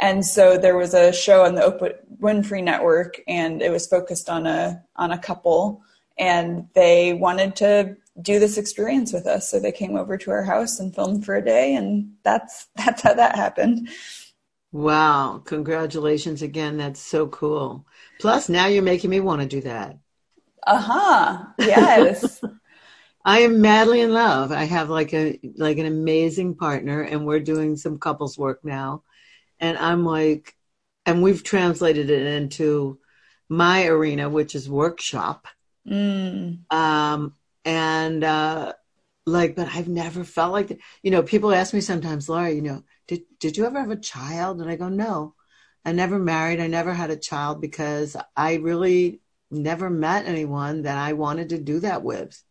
and 0.00 0.24
so 0.24 0.58
there 0.58 0.76
was 0.76 0.92
a 0.92 1.12
show 1.12 1.44
on 1.44 1.54
the 1.54 1.62
Oprah 1.62 1.94
Winfrey 2.20 2.62
network 2.62 3.20
and 3.28 3.62
it 3.62 3.70
was 3.70 3.86
focused 3.86 4.28
on 4.28 4.46
a 4.46 4.82
on 4.96 5.12
a 5.12 5.18
couple 5.18 5.82
and 6.18 6.68
they 6.74 7.12
wanted 7.12 7.56
to 7.56 7.96
do 8.22 8.38
this 8.38 8.58
experience 8.58 9.12
with 9.12 9.26
us 9.26 9.50
so 9.50 9.58
they 9.58 9.72
came 9.72 9.96
over 9.96 10.16
to 10.16 10.30
our 10.30 10.44
house 10.44 10.78
and 10.78 10.94
filmed 10.94 11.24
for 11.24 11.36
a 11.36 11.44
day 11.44 11.74
and 11.74 12.12
that's 12.22 12.68
that's 12.76 13.02
how 13.02 13.14
that 13.14 13.36
happened 13.36 13.88
Wow. 14.74 15.40
Congratulations 15.44 16.42
again. 16.42 16.76
That's 16.76 16.98
so 16.98 17.28
cool. 17.28 17.86
Plus, 18.18 18.48
now 18.48 18.66
you're 18.66 18.82
making 18.82 19.08
me 19.08 19.20
want 19.20 19.40
to 19.40 19.46
do 19.46 19.60
that. 19.60 19.96
Uh 20.66 20.80
huh. 20.80 21.44
Yes. 21.58 22.42
I 23.24 23.40
am 23.40 23.60
madly 23.62 24.00
in 24.00 24.12
love. 24.12 24.52
I 24.52 24.64
have 24.64 24.90
like 24.90 25.14
a 25.14 25.40
like 25.56 25.78
an 25.78 25.86
amazing 25.86 26.56
partner 26.56 27.00
and 27.00 27.24
we're 27.26 27.40
doing 27.40 27.76
some 27.76 27.98
couples 27.98 28.36
work 28.36 28.64
now. 28.64 29.02
And 29.58 29.78
I'm 29.78 30.04
like 30.04 30.54
and 31.06 31.22
we've 31.22 31.42
translated 31.42 32.10
it 32.10 32.26
into 32.26 32.98
my 33.48 33.86
arena, 33.86 34.28
which 34.28 34.54
is 34.54 34.68
workshop. 34.68 35.46
Mm. 35.88 36.70
Um 36.70 37.34
and 37.64 38.24
uh 38.24 38.74
like 39.26 39.56
but 39.56 39.68
I've 39.68 39.88
never 39.88 40.22
felt 40.24 40.52
like 40.52 40.68
that. 40.68 40.78
You 41.02 41.10
know, 41.10 41.22
people 41.22 41.52
ask 41.52 41.72
me 41.72 41.80
sometimes, 41.80 42.28
Laura, 42.28 42.50
you 42.50 42.62
know, 42.62 42.82
did, 43.08 43.22
did 43.40 43.56
you 43.56 43.64
ever 43.64 43.80
have 43.80 43.90
a 43.90 43.96
child? 43.96 44.60
And 44.60 44.70
I 44.70 44.76
go, 44.76 44.88
no, 44.90 45.34
I 45.84 45.92
never 45.92 46.18
married. 46.18 46.60
I 46.60 46.66
never 46.66 46.92
had 46.92 47.10
a 47.10 47.16
child 47.16 47.60
because 47.60 48.16
I 48.36 48.56
really 48.56 49.20
never 49.50 49.90
met 49.90 50.26
anyone 50.26 50.82
that 50.82 50.98
I 50.98 51.12
wanted 51.12 51.50
to 51.50 51.58
do 51.58 51.80
that 51.80 52.02
with. 52.02 52.42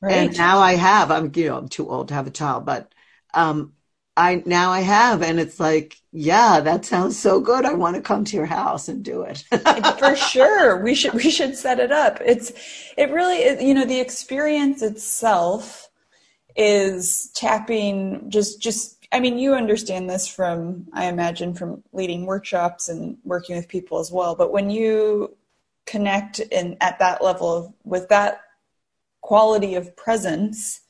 Right. 0.00 0.12
And 0.14 0.38
now 0.38 0.58
I 0.58 0.74
have, 0.74 1.10
I'm, 1.10 1.32
you 1.34 1.48
know, 1.48 1.58
I'm 1.58 1.68
too 1.68 1.88
old 1.88 2.08
to 2.08 2.14
have 2.14 2.26
a 2.26 2.30
child, 2.30 2.64
but, 2.64 2.92
um, 3.34 3.72
I, 4.16 4.42
now 4.44 4.72
I 4.72 4.80
have, 4.80 5.22
and 5.22 5.38
it's 5.38 5.60
like, 5.60 5.96
yeah, 6.10 6.58
that 6.58 6.84
sounds 6.84 7.16
so 7.16 7.40
good. 7.40 7.64
I 7.64 7.74
want 7.74 7.94
to 7.94 8.02
come 8.02 8.24
to 8.24 8.36
your 8.36 8.46
house 8.46 8.88
and 8.88 9.04
do 9.04 9.22
it. 9.22 9.44
For 9.98 10.16
sure. 10.16 10.82
We 10.82 10.96
should, 10.96 11.14
we 11.14 11.30
should 11.30 11.56
set 11.56 11.78
it 11.78 11.92
up. 11.92 12.20
It's, 12.24 12.52
it 12.96 13.10
really, 13.10 13.36
is, 13.36 13.62
you 13.62 13.74
know, 13.74 13.84
the 13.84 14.00
experience 14.00 14.82
itself 14.82 15.88
is 16.56 17.30
tapping 17.36 18.28
just, 18.28 18.60
just 18.60 18.96
I 19.12 19.20
mean, 19.20 19.38
you 19.38 19.54
understand 19.54 20.10
this 20.10 20.26
from, 20.26 20.88
I 20.92 21.06
imagine, 21.06 21.54
from 21.54 21.82
leading 21.92 22.26
workshops 22.26 22.88
and 22.88 23.16
working 23.24 23.56
with 23.56 23.68
people 23.68 24.00
as 24.00 24.12
well. 24.12 24.34
But 24.34 24.52
when 24.52 24.68
you 24.68 25.36
connect 25.88 26.40
in 26.40 26.76
at 26.80 26.98
that 26.98 27.22
level 27.22 27.52
of, 27.56 27.72
with 27.84 28.08
that 28.08 28.42
quality 29.20 29.74
of 29.74 29.96
presence, 29.96 30.80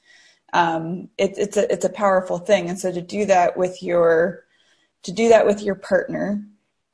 um, 0.52 1.08
it, 1.18 1.34
it's 1.36 1.56
a 1.56 1.70
it's 1.72 1.84
a 1.84 1.90
powerful 1.90 2.38
thing. 2.38 2.68
And 2.68 2.78
so 2.78 2.92
to 2.92 3.02
do 3.02 3.26
that 3.26 3.56
with 3.56 3.82
your 3.82 4.44
to 5.02 5.12
do 5.12 5.28
that 5.28 5.46
with 5.46 5.62
your 5.62 5.74
partner, 5.74 6.42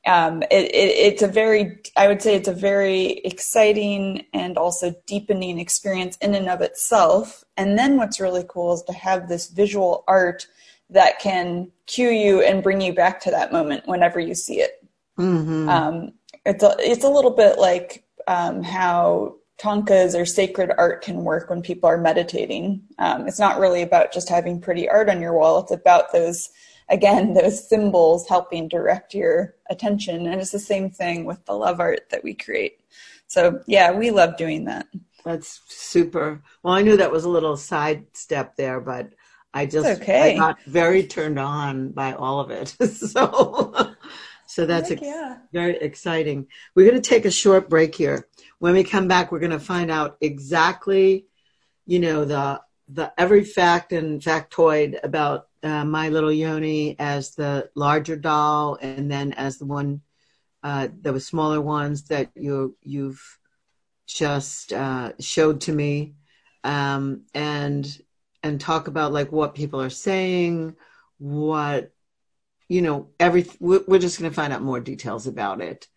um, 0.07 0.43
it, 0.43 0.65
it, 0.75 0.91
it's 1.09 1.23
a 1.23 1.29
very 1.29 1.79
I 1.97 2.09
would 2.09 2.23
say 2.23 2.35
it's 2.35 2.49
a 2.49 2.53
very 2.53 3.21
exciting 3.25 4.27
and 4.33 4.59
also 4.59 4.95
deepening 5.07 5.59
experience 5.59 6.17
in 6.19 6.35
and 6.35 6.49
of 6.49 6.61
itself. 6.61 7.45
And 7.57 7.79
then 7.79 7.97
what's 7.97 8.21
really 8.21 8.45
cool 8.49 8.75
is 8.75 8.83
to 8.83 8.93
have 8.93 9.29
this 9.29 9.49
visual 9.49 10.05
art 10.09 10.47
that 10.91 11.19
can 11.19 11.71
cue 11.87 12.11
you 12.11 12.43
and 12.43 12.63
bring 12.63 12.81
you 12.81 12.93
back 12.93 13.21
to 13.21 13.31
that 13.31 13.53
moment 13.53 13.87
whenever 13.87 14.21
you 14.21 14.35
see 14.35 14.61
it. 14.61 14.85
Mm-hmm. 15.19 15.69
Um, 15.69 16.13
it's 16.45 16.63
a, 16.63 16.77
it's 16.79 17.05
a 17.05 17.09
little 17.09 17.31
bit 17.31 17.59
like 17.59 18.05
um, 18.27 18.63
how 18.63 19.37
thangkas 19.59 20.19
or 20.19 20.27
sacred 20.27 20.71
art 20.77 21.03
can 21.03 21.25
work 21.25 21.49
when 21.49 21.63
people 21.63 21.89
are 21.89 21.99
meditating. 21.99 22.83
Um, 22.99 23.27
it's 23.27 23.39
not 23.39 23.59
really 23.59 23.83
about 23.83 24.13
just 24.13 24.29
having 24.29 24.61
pretty 24.61 24.89
art 24.89 25.09
on 25.09 25.21
your 25.21 25.35
wall. 25.35 25.61
It's 25.61 25.73
about 25.73 26.13
those, 26.13 26.51
again, 26.89 27.35
those 27.35 27.69
symbols 27.69 28.29
helping 28.29 28.69
direct 28.69 29.15
your 29.15 29.55
attention. 29.71 30.27
And 30.27 30.41
it's 30.41 30.51
the 30.51 30.59
same 30.59 30.91
thing 30.91 31.25
with 31.25 31.45
the 31.47 31.55
love 31.55 31.81
art 31.81 32.11
that 32.11 32.25
we 32.25 32.35
create. 32.35 32.81
So 33.27 33.61
yeah, 33.67 33.93
we 33.93 34.11
love 34.11 34.37
doing 34.37 34.65
that. 34.65 34.87
That's 35.25 35.63
super. 35.69 36.43
Well, 36.63 36.75
I 36.75 36.83
knew 36.83 36.97
that 36.99 37.13
was 37.13 37.25
a 37.25 37.31
little 37.31 37.57
side 37.57 38.05
step 38.13 38.57
there, 38.57 38.81
but 38.81 39.11
I 39.55 39.67
just 39.67 40.03
okay. 40.03 40.35
I 40.35 40.39
got 40.39 40.63
very 40.65 41.05
turned 41.05 41.39
on 41.39 41.91
by 41.91 42.13
all 42.13 42.41
of 42.41 42.51
it. 42.51 42.69
so 42.91 43.94
so 44.47 44.67
that's 44.67 44.91
Heck, 44.91 45.01
yeah. 45.03 45.39
very 45.53 45.77
exciting. 45.77 46.47
We're 46.75 46.89
going 46.89 47.01
to 47.01 47.09
take 47.09 47.25
a 47.25 47.31
short 47.31 47.69
break 47.69 47.95
here. 47.95 48.29
When 48.59 48.75
we 48.75 48.85
come 48.85 49.09
back, 49.09 49.33
we're 49.33 49.41
going 49.41 49.51
to 49.51 49.59
find 49.61 49.91
out 49.91 50.17
exactly, 50.21 51.27
you 51.87 51.99
know, 51.99 52.25
the 52.25 52.61
the 52.89 53.13
every 53.19 53.45
fact 53.45 53.93
and 53.93 54.21
factoid 54.21 54.99
about 55.03 55.49
uh, 55.63 55.85
my 55.85 56.11
little 56.11 56.33
Yoni 56.33 56.97
as 56.99 57.35
the 57.35 57.71
larger 57.75 58.17
doll, 58.17 58.79
and 58.81 59.11
then 59.11 59.33
as 59.33 59.59
the 59.59 59.67
one, 59.67 60.03
uh, 60.63 60.89
the 61.01 61.19
smaller 61.19 61.61
ones 61.61 62.05
that 62.05 62.31
you 62.35 62.77
you've 62.83 63.23
just 64.07 64.73
uh, 64.73 65.13
showed 65.19 65.63
to 65.63 65.73
me, 65.73 66.15
um, 66.63 67.23
and 67.33 67.87
and 68.43 68.61
talk 68.61 68.89
about 68.89 69.13
like 69.13 69.33
what 69.33 69.55
people 69.55 69.81
are 69.81 69.91
saying, 69.91 70.77
what, 71.19 71.91
you 72.69 72.83
know, 72.83 73.09
every, 73.21 73.47
we're 73.61 73.99
just 73.99 74.19
going 74.19 74.31
to 74.31 74.35
find 74.35 74.53
out 74.53 74.63
more 74.63 74.81
details 74.81 75.27
about 75.27 75.61
it. 75.61 75.89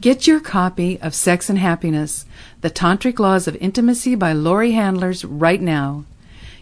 Get 0.00 0.26
your 0.26 0.40
copy 0.40 1.00
of 1.00 1.14
Sex 1.14 1.48
and 1.48 1.58
Happiness, 1.58 2.26
The 2.60 2.70
Tantric 2.70 3.18
Laws 3.18 3.48
of 3.48 3.56
Intimacy 3.56 4.14
by 4.14 4.32
Laurie 4.32 4.72
Handlers 4.72 5.24
right 5.24 5.60
now. 5.60 6.04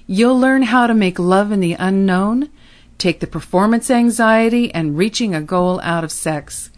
You'll 0.06 0.38
learn 0.38 0.62
how 0.64 0.86
to 0.86 0.94
make 0.94 1.18
love 1.18 1.50
in 1.50 1.60
the 1.60 1.74
unknown, 1.74 2.50
take 2.98 3.20
the 3.20 3.26
performance 3.26 3.90
anxiety 3.90 4.72
and 4.72 4.98
reaching 4.98 5.34
a 5.34 5.40
goal 5.40 5.80
out 5.82 6.04
of 6.04 6.12
sex 6.12 6.70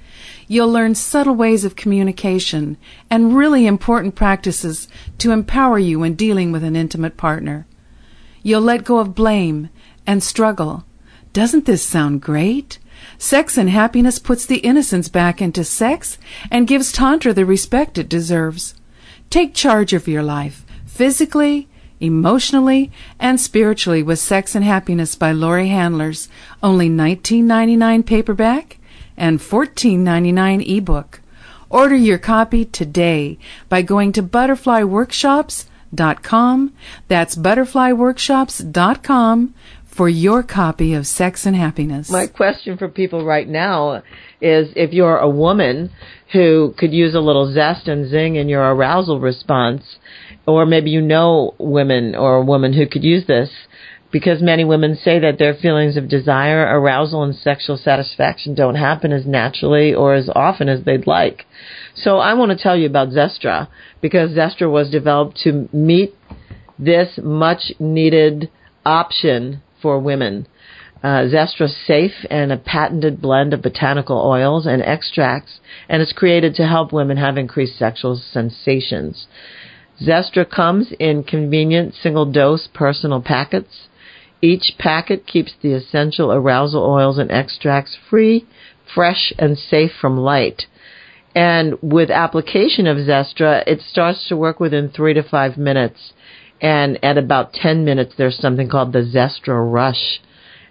You'll 0.49 0.71
learn 0.71 0.95
subtle 0.95 1.35
ways 1.35 1.64
of 1.64 1.75
communication 1.75 2.76
and 3.11 3.37
really 3.37 3.66
important 3.66 4.14
practices 4.14 4.87
to 5.19 5.33
empower 5.33 5.78
you 5.78 6.00
when 6.00 6.14
dealing 6.14 6.52
with 6.52 6.62
an 6.62 6.76
intimate 6.76 7.16
partner. 7.16 7.66
You'll 8.43 8.61
let 8.61 8.85
go 8.85 8.99
of 8.99 9.14
blame 9.14 9.71
and 10.07 10.23
struggle. 10.23 10.85
Doesn't 11.37 11.66
this 11.66 11.83
sound 11.83 12.23
great? 12.23 12.78
Sex 13.19 13.59
and 13.59 13.69
happiness 13.69 14.19
puts 14.19 14.47
the 14.47 14.61
innocence 14.61 15.11
back 15.11 15.43
into 15.43 15.64
sex 15.64 16.16
and 16.50 16.66
gives 16.66 16.90
Tantra 16.90 17.35
the 17.35 17.45
respect 17.45 17.99
it 17.99 18.09
deserves. 18.09 18.75
Take 19.28 19.52
charge 19.52 19.93
of 19.93 20.09
your 20.09 20.23
life, 20.23 20.64
physically, 20.87 21.69
emotionally, 22.00 22.90
and 23.21 23.38
spiritually 23.38 24.02
with 24.02 24.19
Sex 24.19 24.55
and 24.55 24.64
Happiness 24.64 25.14
by 25.14 25.33
Laurie 25.33 25.69
Handlers, 25.69 26.31
only 26.62 26.88
$19.99 26.88 28.07
paperback 28.07 28.78
and 29.14 29.38
$14.99 29.38 30.66
ebook. 30.66 31.21
Order 31.69 31.97
your 31.97 32.16
copy 32.16 32.64
today 32.64 33.37
by 33.69 33.83
going 33.83 34.12
to 34.12 34.23
butterflyworkshops.com. 34.23 36.73
That's 37.09 37.37
butterflyworkshops.com 37.37 39.55
for 39.97 40.09
your 40.11 40.43
copy 40.43 40.93
of 40.93 41.07
Sex 41.07 41.47
and 41.47 41.57
Happiness. 41.57 42.11
My 42.11 42.26
question 42.26 42.76
for 42.76 42.87
people 42.87 43.25
right 43.25 43.49
now 43.49 44.03
is 44.43 44.69
if 44.76 44.93
you're 44.93 45.17
a 45.17 45.29
woman 45.29 45.91
who 46.33 46.75
could 46.76 46.93
use 46.93 47.15
a 47.15 47.21
little 47.21 47.50
zest 47.53 47.88
and 47.88 48.09
zing 48.11 48.37
in 48.37 48.47
your 48.49 48.62
arousal 48.62 49.21
response, 49.21 49.97
or 50.47 50.67
maybe 50.67 50.91
you 50.91 51.00
know 51.00 51.55
women 51.59 52.15
or 52.15 52.37
a 52.37 52.45
woman 52.45 52.75
who 52.75 52.87
could 52.87 53.05
use 53.05 53.26
this, 53.26 53.49
because 54.12 54.43
many 54.43 54.65
women 54.65 54.97
say 54.97 55.19
that 55.19 55.38
their 55.38 55.55
feelings 55.55 55.97
of 55.97 56.09
desire, 56.09 56.79
arousal, 56.79 57.23
and 57.23 57.35
sexual 57.35 57.79
satisfaction 57.79 58.55
don't 58.55 58.75
happen 58.75 59.12
as 59.12 59.25
naturally 59.26 59.95
or 59.95 60.15
as 60.15 60.29
often 60.35 60.69
as 60.69 60.85
they'd 60.85 61.07
like. 61.07 61.47
So 61.95 62.19
I 62.19 62.35
want 62.35 62.53
to 62.53 62.62
tell 62.62 62.76
you 62.76 62.87
about 62.87 63.09
Zestra 63.09 63.69
because 64.03 64.33
Zestra 64.33 64.71
was 64.71 64.91
developed 64.91 65.38
to 65.45 65.69
meet 65.73 66.15
this 66.79 67.19
much 67.23 67.73
needed 67.81 68.50
option 68.85 69.62
for 69.80 69.99
women. 69.99 70.47
Uh, 71.02 71.28
Zestra's 71.28 71.76
safe 71.87 72.25
and 72.30 72.50
a 72.50 72.56
patented 72.56 73.21
blend 73.21 73.52
of 73.52 73.62
botanical 73.62 74.18
oils 74.18 74.66
and 74.66 74.83
extracts, 74.83 75.61
and 75.88 76.02
it's 76.02 76.12
created 76.12 76.54
to 76.54 76.66
help 76.66 76.92
women 76.92 77.16
have 77.16 77.37
increased 77.37 77.78
sexual 77.78 78.16
sensations. 78.16 79.26
Zestra 80.00 80.49
comes 80.49 80.92
in 80.99 81.23
convenient 81.23 81.95
single 81.95 82.30
dose 82.30 82.68
personal 82.73 83.21
packets 83.21 83.88
each 84.42 84.75
packet 84.78 85.26
keeps 85.26 85.54
the 85.61 85.73
essential 85.73 86.31
arousal 86.31 86.85
oils 86.85 87.18
and 87.18 87.31
extracts 87.31 87.96
free, 88.11 88.46
fresh, 88.94 89.33
and 89.38 89.59
safe 89.59 89.92
from 90.01 90.18
light. 90.18 90.66
And 91.35 91.77
with 91.83 92.11
application 92.11 92.87
of 92.87 92.98
Zestra, 92.98 93.64
it 93.66 93.81
starts 93.81 94.29
to 94.29 94.37
work 94.37 94.61
within 94.61 94.88
three 94.88 95.14
to 95.14 95.22
five 95.22 95.57
minutes. 95.57 96.12
And 96.61 97.03
at 97.05 97.19
about 97.19 97.53
10 97.53 97.85
minutes, 97.85 98.14
there's 98.16 98.38
something 98.38 98.69
called 98.69 98.92
the 98.92 99.01
Zestra 99.01 99.73
Rush. 99.73 100.21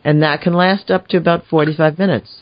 And 0.04 0.22
that 0.24 0.42
can 0.42 0.54
last 0.54 0.92
up 0.92 1.08
to 1.10 1.18
about 1.18 1.46
45 1.48 1.98
minutes. 2.00 2.42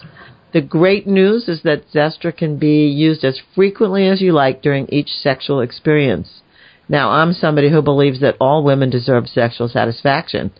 The 0.53 0.61
great 0.61 1.07
news 1.07 1.49
is 1.49 1.63
that 1.63 1.91
Zestra 1.91 2.35
can 2.35 2.57
be 2.57 2.85
used 2.85 3.23
as 3.23 3.41
frequently 3.55 4.07
as 4.07 4.21
you 4.21 4.33
like 4.33 4.61
during 4.61 4.87
each 4.87 5.09
sexual 5.09 5.61
experience. 5.61 6.41
Now, 6.87 7.09
I'm 7.09 7.33
somebody 7.33 7.71
who 7.71 7.81
believes 7.81 8.19
that 8.19 8.37
all 8.39 8.63
women 8.63 8.89
deserve 8.89 9.27
sexual 9.27 9.67
satisfaction. 9.67 10.51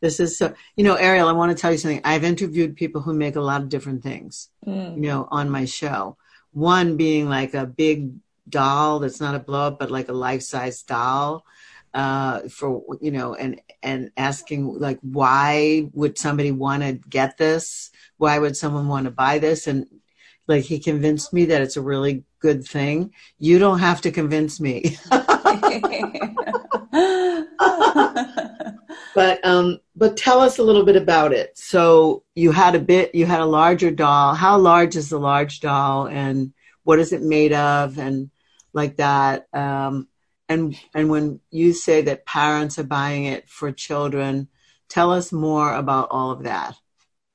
This 0.00 0.20
is 0.20 0.38
so 0.38 0.54
you 0.76 0.84
know, 0.84 0.94
Ariel. 0.94 1.28
I 1.28 1.32
want 1.32 1.56
to 1.56 1.60
tell 1.60 1.72
you 1.72 1.78
something. 1.78 2.00
I've 2.04 2.24
interviewed 2.24 2.76
people 2.76 3.00
who 3.00 3.12
make 3.12 3.36
a 3.36 3.40
lot 3.40 3.62
of 3.62 3.68
different 3.68 4.02
things, 4.02 4.48
mm. 4.66 4.94
you 4.94 5.02
know, 5.02 5.26
on 5.30 5.50
my 5.50 5.64
show. 5.64 6.16
One 6.52 6.96
being 6.96 7.28
like 7.28 7.54
a 7.54 7.66
big 7.66 8.12
doll 8.48 9.00
that's 9.00 9.20
not 9.20 9.34
a 9.34 9.40
blow 9.40 9.68
up, 9.68 9.78
but 9.78 9.90
like 9.90 10.08
a 10.08 10.12
life 10.12 10.42
size 10.42 10.82
doll 10.82 11.44
uh, 11.94 12.48
for 12.48 12.84
you 13.00 13.10
know, 13.10 13.34
and 13.34 13.60
and 13.82 14.10
asking 14.16 14.78
like, 14.78 14.98
why 15.02 15.88
would 15.92 16.18
somebody 16.18 16.52
want 16.52 16.82
to 16.82 16.92
get 16.92 17.36
this? 17.38 17.90
Why 18.18 18.38
would 18.38 18.56
someone 18.56 18.88
want 18.88 19.06
to 19.06 19.10
buy 19.10 19.38
this? 19.38 19.66
And 19.66 19.86
like 20.48 20.64
he 20.64 20.80
convinced 20.80 21.32
me 21.32 21.44
that 21.46 21.62
it's 21.62 21.76
a 21.76 21.82
really 21.82 22.24
good 22.40 22.64
thing. 22.64 23.12
You 23.38 23.58
don't 23.58 23.78
have 23.78 24.00
to 24.02 24.10
convince 24.10 24.58
me. 24.60 24.96
but 29.14 29.44
um, 29.44 29.78
but 29.94 30.16
tell 30.16 30.40
us 30.40 30.58
a 30.58 30.62
little 30.62 30.84
bit 30.84 30.96
about 30.96 31.32
it. 31.32 31.56
So 31.56 32.24
you 32.34 32.50
had 32.50 32.74
a 32.74 32.80
bit, 32.80 33.14
you 33.14 33.26
had 33.26 33.40
a 33.40 33.46
larger 33.46 33.90
doll. 33.90 34.34
How 34.34 34.58
large 34.58 34.96
is 34.96 35.10
the 35.10 35.20
large 35.20 35.60
doll, 35.60 36.08
and 36.08 36.52
what 36.82 36.98
is 36.98 37.12
it 37.12 37.22
made 37.22 37.52
of, 37.52 37.98
and 37.98 38.30
like 38.72 38.96
that. 38.96 39.46
Um, 39.52 40.08
and 40.48 40.78
and 40.94 41.10
when 41.10 41.40
you 41.50 41.72
say 41.72 42.02
that 42.02 42.26
parents 42.26 42.78
are 42.78 42.84
buying 42.84 43.26
it 43.26 43.48
for 43.48 43.70
children 43.70 44.48
tell 44.88 45.12
us 45.12 45.32
more 45.32 45.74
about 45.74 46.08
all 46.10 46.30
of 46.30 46.44
that 46.44 46.74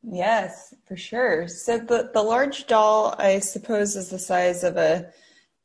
yes 0.02 0.73
for 0.86 0.98
sure 0.98 1.48
so 1.48 1.78
the, 1.78 2.10
the 2.14 2.22
large 2.22 2.68
doll 2.68 3.16
i 3.18 3.40
suppose 3.40 3.96
is 3.96 4.10
the 4.10 4.20
size 4.20 4.64
of 4.64 4.78
a 4.78 5.10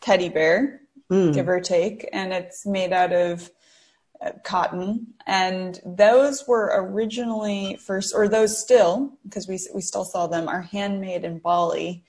teddy 0.00 0.28
bear 0.28 0.80
mm. 1.10 1.32
give 1.34 1.48
or 1.48 1.60
take 1.60 2.08
and 2.12 2.32
it's 2.32 2.66
made 2.66 2.92
out 2.92 3.12
of 3.12 3.50
uh, 4.20 4.32
cotton 4.44 5.06
and 5.26 5.80
those 5.84 6.46
were 6.48 6.72
originally 6.74 7.76
first 7.76 8.12
or 8.14 8.28
those 8.28 8.58
still 8.58 9.12
because 9.24 9.46
we, 9.46 9.58
we 9.74 9.80
still 9.80 10.04
saw 10.04 10.26
them 10.26 10.48
are 10.48 10.62
handmade 10.62 11.24
in 11.24 11.38
bali 11.38 12.04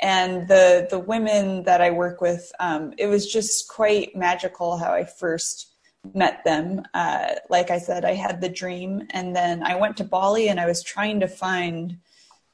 and 0.00 0.48
the 0.48 0.86
the 0.90 0.98
women 0.98 1.62
that 1.64 1.80
I 1.80 1.90
work 1.90 2.20
with, 2.20 2.52
um, 2.60 2.92
it 2.98 3.06
was 3.06 3.30
just 3.30 3.68
quite 3.68 4.16
magical 4.16 4.76
how 4.76 4.92
I 4.92 5.04
first 5.04 5.72
met 6.12 6.44
them. 6.44 6.82
Uh, 6.92 7.36
like 7.48 7.70
I 7.70 7.78
said, 7.78 8.04
I 8.04 8.14
had 8.14 8.40
the 8.40 8.48
dream, 8.48 9.06
and 9.10 9.34
then 9.34 9.62
I 9.62 9.76
went 9.76 9.96
to 9.98 10.04
Bali, 10.04 10.48
and 10.48 10.60
I 10.60 10.66
was 10.66 10.82
trying 10.82 11.20
to 11.20 11.28
find 11.28 11.98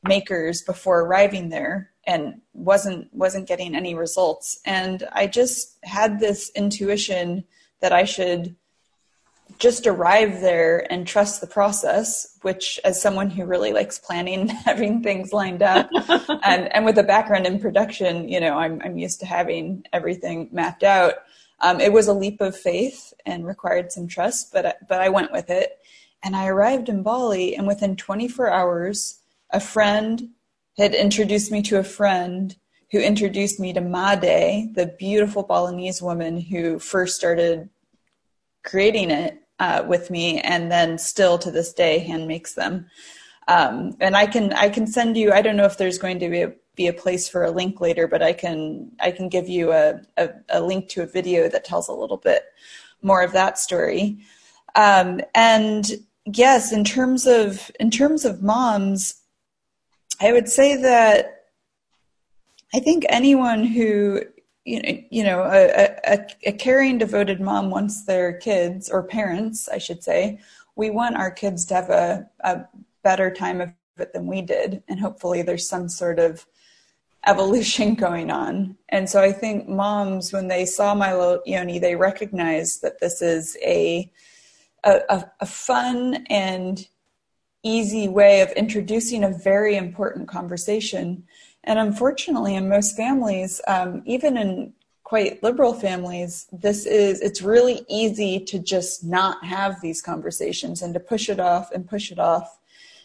makers 0.03 0.63
before 0.63 1.01
arriving 1.01 1.49
there, 1.49 1.91
and 2.07 2.41
wasn't 2.53 3.13
wasn't 3.13 3.49
getting 3.49 3.75
any 3.75 3.95
results. 3.95 4.61
And 4.65 5.07
I 5.13 5.27
just 5.27 5.79
had 5.85 6.21
this 6.21 6.51
intuition 6.55 7.45
that 7.81 7.93
I 7.93 8.05
should 8.05 8.57
just 9.59 9.87
arrive 9.87 10.41
there 10.41 10.91
and 10.91 11.07
trust 11.07 11.41
the 11.41 11.47
process, 11.47 12.39
which 12.43 12.79
as 12.85 13.01
someone 13.01 13.31
who 13.31 13.45
really 13.45 13.73
likes 13.73 13.99
planning 13.99 14.49
having 14.67 15.03
things 15.03 15.33
lined 15.33 15.63
up 15.63 15.89
and, 16.45 16.73
and 16.75 16.85
with 16.85 16.99
a 16.99 17.03
background 17.03 17.47
in 17.47 17.61
production, 17.61 18.29
you 18.29 18.41
know, 18.41 18.57
I'm, 18.57 18.81
I'm 18.85 18.97
used 18.97 19.21
to 19.21 19.27
having 19.27 19.85
everything 19.93 20.49
mapped 20.53 20.83
out. 20.83 21.15
Um, 21.61 21.81
it 21.81 21.93
was 21.93 22.09
a 22.09 22.15
leap 22.15 22.41
of 22.41 22.57
faith 22.57 23.13
and 23.27 23.47
required 23.47 23.93
some 23.93 24.09
trust, 24.09 24.53
but, 24.53 24.79
but 24.89 25.01
I 25.01 25.11
went 25.11 25.33
with 25.33 25.51
it. 25.51 25.79
And 26.23 26.37
I 26.37 26.47
arrived 26.47 26.89
in 26.89 27.03
Bali 27.03 27.55
and 27.55 27.67
within 27.67 27.97
24 27.97 28.51
hours, 28.51 29.20
a 29.53 29.61
friend 29.61 30.31
had 30.79 30.95
introduced 30.95 31.51
me 31.51 31.63
to 31.63 31.79
a 31.79 31.85
friend 31.85 32.57
who 32.91 32.99
introduced 32.99 33.61
me 33.61 33.73
to 33.73 33.81
Made, 33.81 34.75
the 34.75 34.95
beautiful 34.99 35.43
Balinese 35.43 36.03
woman 36.03 36.41
who 36.41 36.79
first 36.79 37.17
started 37.17 37.69
creating 38.65 39.11
it 39.11 39.39
uh, 39.59 39.85
with 39.87 40.11
me, 40.11 40.41
and 40.41 40.71
then 40.73 40.99
still 40.99 41.39
to 41.39 41.51
this 41.51 41.73
day 41.73 41.99
hand 41.99 42.27
makes 42.27 42.55
them. 42.55 42.87
Um, 43.49 43.97
and 44.01 44.17
I 44.17 44.27
can 44.27 44.53
I 44.53 44.69
can 44.69 44.87
send 44.87 45.17
you. 45.17 45.33
I 45.33 45.43
don't 45.43 45.57
know 45.57 45.65
if 45.65 45.79
there's 45.79 45.99
going 45.99 46.19
to 46.21 46.29
be 46.29 46.43
a 46.43 46.53
be 46.77 46.87
a 46.87 46.93
place 46.93 47.29
for 47.29 47.45
a 47.45 47.51
link 47.51 47.81
later, 47.81 48.07
but 48.09 48.23
I 48.23 48.33
can 48.33 48.93
I 49.01 49.11
can 49.11 49.29
give 49.29 49.49
you 49.49 49.73
a, 49.73 50.01
a, 50.17 50.31
a 50.49 50.61
link 50.61 50.89
to 50.91 51.03
a 51.03 51.07
video 51.07 51.49
that 51.49 51.65
tells 51.65 51.89
a 51.89 51.93
little 51.93 52.17
bit 52.17 52.45
more 53.03 53.23
of 53.23 53.33
that 53.33 53.59
story. 53.59 54.19
Um, 54.77 55.21
and 55.35 55.91
yes, 56.25 56.73
in 56.73 56.85
terms 56.85 57.27
of 57.27 57.71
in 57.81 57.91
terms 57.91 58.25
of 58.25 58.43
moms, 58.43 59.20
I 60.21 60.33
would 60.33 60.49
say 60.49 60.77
that 60.77 61.47
I 62.75 62.81
think 62.81 63.05
anyone 63.09 63.65
who 63.65 64.21
you 64.65 64.83
know, 64.83 64.99
you 65.11 65.25
know, 65.25 65.43
a, 65.43 65.97
a, 66.07 66.27
a 66.47 66.53
caring, 66.53 66.99
devoted 66.99 67.41
mom 67.41 67.71
wants 67.71 68.05
their 68.05 68.35
kids 68.35 68.91
or 68.91 69.03
parents, 69.03 69.69
I 69.69 69.79
should 69.79 70.05
say, 70.05 70.39
we 70.77 70.91
want 70.91 71.17
our 71.17 71.31
kids 71.31 71.65
to 71.67 71.75
have 71.75 71.91
a, 71.91 72.29
a 72.41 72.67
better 73.03 73.31
time 73.33 73.61
of 73.61 73.73
it 73.99 74.13
than 74.13 74.27
we 74.27 74.43
did, 74.43 74.83
and 74.89 75.01
hopefully 75.01 75.43
there's 75.43 75.69
some 75.69 75.89
sort 75.89 76.19
of 76.19 76.47
evolution 77.27 77.95
going 78.07 78.31
on. 78.31 78.77
And 78.91 79.09
so 79.09 79.21
I 79.21 79.33
think 79.33 79.69
moms, 79.69 80.33
when 80.33 80.49
they 80.49 80.67
saw 80.67 80.95
my 80.95 81.15
little 81.15 81.43
yoni, 81.47 81.79
they 81.79 81.97
recognized 81.97 82.83
that 82.83 83.01
this 83.01 83.23
is 83.23 83.57
a, 83.65 84.11
a, 84.85 85.25
a 85.41 85.47
fun 85.47 86.27
and 86.29 86.87
easy 87.63 88.09
way 88.09 88.41
of 88.41 88.51
introducing 88.53 89.25
a 89.25 89.31
very 89.31 89.77
important 89.77 90.29
conversation. 90.29 91.25
And 91.65 91.79
unfortunately, 91.79 92.55
in 92.55 92.69
most 92.69 92.97
families, 92.97 93.61
um, 93.69 94.03
even 94.07 94.37
in 94.37 94.73
quite 95.05 95.43
liberal 95.43 95.75
families, 95.75 96.47
this 96.53 96.87
is, 96.87 97.21
it's 97.21 97.43
really 97.43 97.85
easy 97.89 98.41
to 98.41 98.59
just 98.59 99.05
not 99.05 99.45
have 99.45 99.81
these 99.81 100.01
conversations 100.01 100.83
and 100.83 100.95
to 100.95 101.01
push 101.01 101.29
it 101.29 101.41
off 101.41 101.71
and 101.73 101.89
push 101.89 102.13
it 102.13 102.19
off 102.19 102.59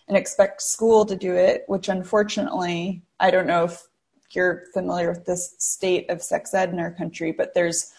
and 0.08 0.16
expect 0.16 0.62
school 0.62 1.06
to 1.06 1.16
do 1.16 1.34
it, 1.34 1.64
which 1.68 1.90
unfortunately, 1.90 3.02
I 3.20 3.32
don't 3.32 3.48
know 3.48 3.64
if 3.66 3.88
you're 4.32 4.66
familiar 4.74 5.10
with 5.10 5.26
this 5.26 5.56
state 5.58 6.10
of 6.10 6.22
sex 6.22 6.54
ed 6.54 6.70
in 6.70 6.80
our 6.80 6.92
country, 6.92 7.32
but 7.32 7.54
there's 7.54 7.92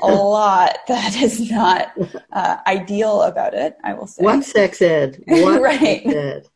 a 0.00 0.12
lot 0.12 0.78
that 0.88 1.16
is 1.16 1.50
not 1.50 1.92
uh, 2.32 2.56
ideal 2.66 3.22
about 3.22 3.54
it, 3.54 3.76
I 3.84 3.94
will 3.94 4.06
say. 4.06 4.24
What 4.24 4.44
sex 4.44 4.82
ed? 4.82 5.22
What 5.26 5.60
right. 5.60 6.02
Sex 6.02 6.48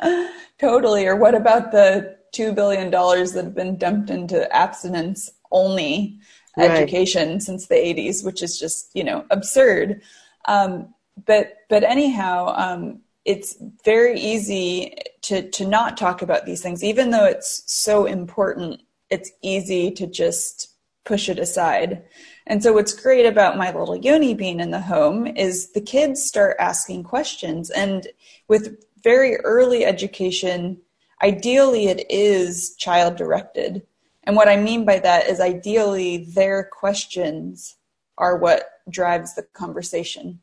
ed? 0.00 0.30
totally. 0.58 1.06
Or 1.06 1.16
what 1.16 1.34
about 1.34 1.72
the 1.72 2.16
two 2.32 2.52
billion 2.52 2.90
dollars 2.90 3.32
that 3.32 3.44
have 3.44 3.54
been 3.54 3.76
dumped 3.76 4.10
into 4.10 4.54
abstinence 4.54 5.30
only 5.50 6.18
right. 6.56 6.70
education 6.70 7.40
since 7.40 7.66
the 7.66 7.74
80s, 7.74 8.24
which 8.24 8.42
is 8.42 8.58
just 8.58 8.90
you 8.94 9.04
know 9.04 9.24
absurd. 9.30 10.02
Um, 10.46 10.94
but 11.26 11.54
but 11.68 11.84
anyhow, 11.84 12.52
um, 12.56 13.00
it's 13.24 13.56
very 13.84 14.20
easy 14.20 14.96
to 15.22 15.48
to 15.50 15.66
not 15.66 15.96
talk 15.96 16.22
about 16.22 16.46
these 16.46 16.62
things, 16.62 16.84
even 16.84 17.10
though 17.10 17.24
it's 17.24 17.62
so 17.66 18.06
important. 18.06 18.82
It's 19.10 19.30
easy 19.42 19.90
to 19.92 20.06
just 20.06 20.74
push 21.04 21.28
it 21.28 21.38
aside. 21.38 22.04
And 22.46 22.62
so 22.62 22.72
what's 22.74 22.92
great 22.92 23.26
about 23.26 23.56
my 23.56 23.72
little 23.72 23.96
yoni 23.96 24.34
being 24.34 24.60
in 24.60 24.70
the 24.70 24.80
home 24.80 25.26
is 25.26 25.72
the 25.72 25.80
kids 25.80 26.22
start 26.22 26.56
asking 26.58 27.04
questions 27.04 27.70
and 27.70 28.06
with 28.48 28.84
very 29.02 29.36
early 29.38 29.84
education 29.84 30.78
ideally 31.22 31.86
it 31.86 32.06
is 32.10 32.74
child 32.76 33.16
directed. 33.16 33.82
And 34.24 34.36
what 34.36 34.48
I 34.48 34.56
mean 34.56 34.84
by 34.84 34.98
that 35.00 35.26
is 35.26 35.40
ideally 35.40 36.24
their 36.24 36.64
questions 36.64 37.76
are 38.18 38.36
what 38.36 38.70
drives 38.90 39.34
the 39.34 39.42
conversation. 39.42 40.40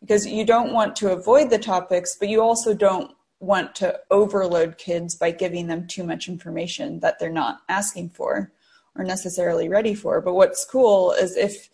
Because 0.00 0.26
you 0.26 0.44
don't 0.44 0.72
want 0.72 0.96
to 0.96 1.12
avoid 1.12 1.50
the 1.50 1.58
topics, 1.58 2.16
but 2.18 2.28
you 2.28 2.42
also 2.42 2.74
don't 2.74 3.12
want 3.40 3.74
to 3.76 4.00
overload 4.10 4.78
kids 4.78 5.14
by 5.14 5.30
giving 5.30 5.66
them 5.66 5.86
too 5.86 6.04
much 6.04 6.28
information 6.28 7.00
that 7.00 7.18
they're 7.18 7.30
not 7.30 7.60
asking 7.68 8.10
for 8.10 8.52
or 8.96 9.04
necessarily 9.04 9.68
ready 9.68 9.94
for. 9.94 10.20
But 10.20 10.34
what's 10.34 10.64
cool 10.64 11.12
is 11.12 11.36
if 11.36 11.68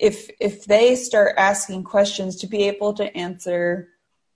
if 0.00 0.30
if 0.40 0.64
they 0.64 0.96
start 0.96 1.34
asking 1.38 1.84
questions 1.84 2.36
to 2.36 2.46
be 2.46 2.64
able 2.64 2.94
to 2.94 3.16
answer 3.16 3.88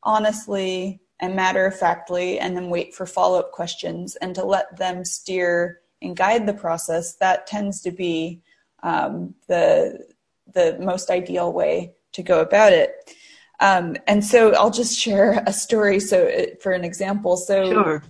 honestly 0.03 1.01
and 1.21 1.35
matter 1.35 1.67
of 1.67 1.79
factly 1.79 2.39
and 2.39 2.57
then 2.57 2.71
wait 2.71 2.95
for 2.95 3.07
follow 3.07 3.39
up 3.39 3.53
questions 3.53 4.17
and 4.17 4.35
to 4.35 4.45
let 4.45 4.77
them 4.77 5.05
steer 5.05 5.81
and 6.03 6.17
guide 6.17 6.47
the 6.47 6.53
process, 6.53 7.15
that 7.17 7.47
tends 7.47 7.81
to 7.83 7.91
be 7.91 8.43
um, 8.83 9.35
the, 9.49 10.07
the 10.53 10.77
most 10.81 11.11
ideal 11.11 11.53
way 11.53 11.93
to 12.13 12.23
go 12.23 12.41
about 12.41 12.73
it. 12.73 13.15
Um, 13.61 13.97
and 14.07 14.25
so 14.25 14.55
I'll 14.55 14.71
just 14.71 14.99
share 14.99 15.43
a 15.47 15.53
story. 15.53 15.99
So, 16.01 16.29
uh, 16.29 16.57
for 16.61 16.73
an 16.73 16.85
example, 16.85 17.37
so 17.37 17.71
sure. 17.71 18.03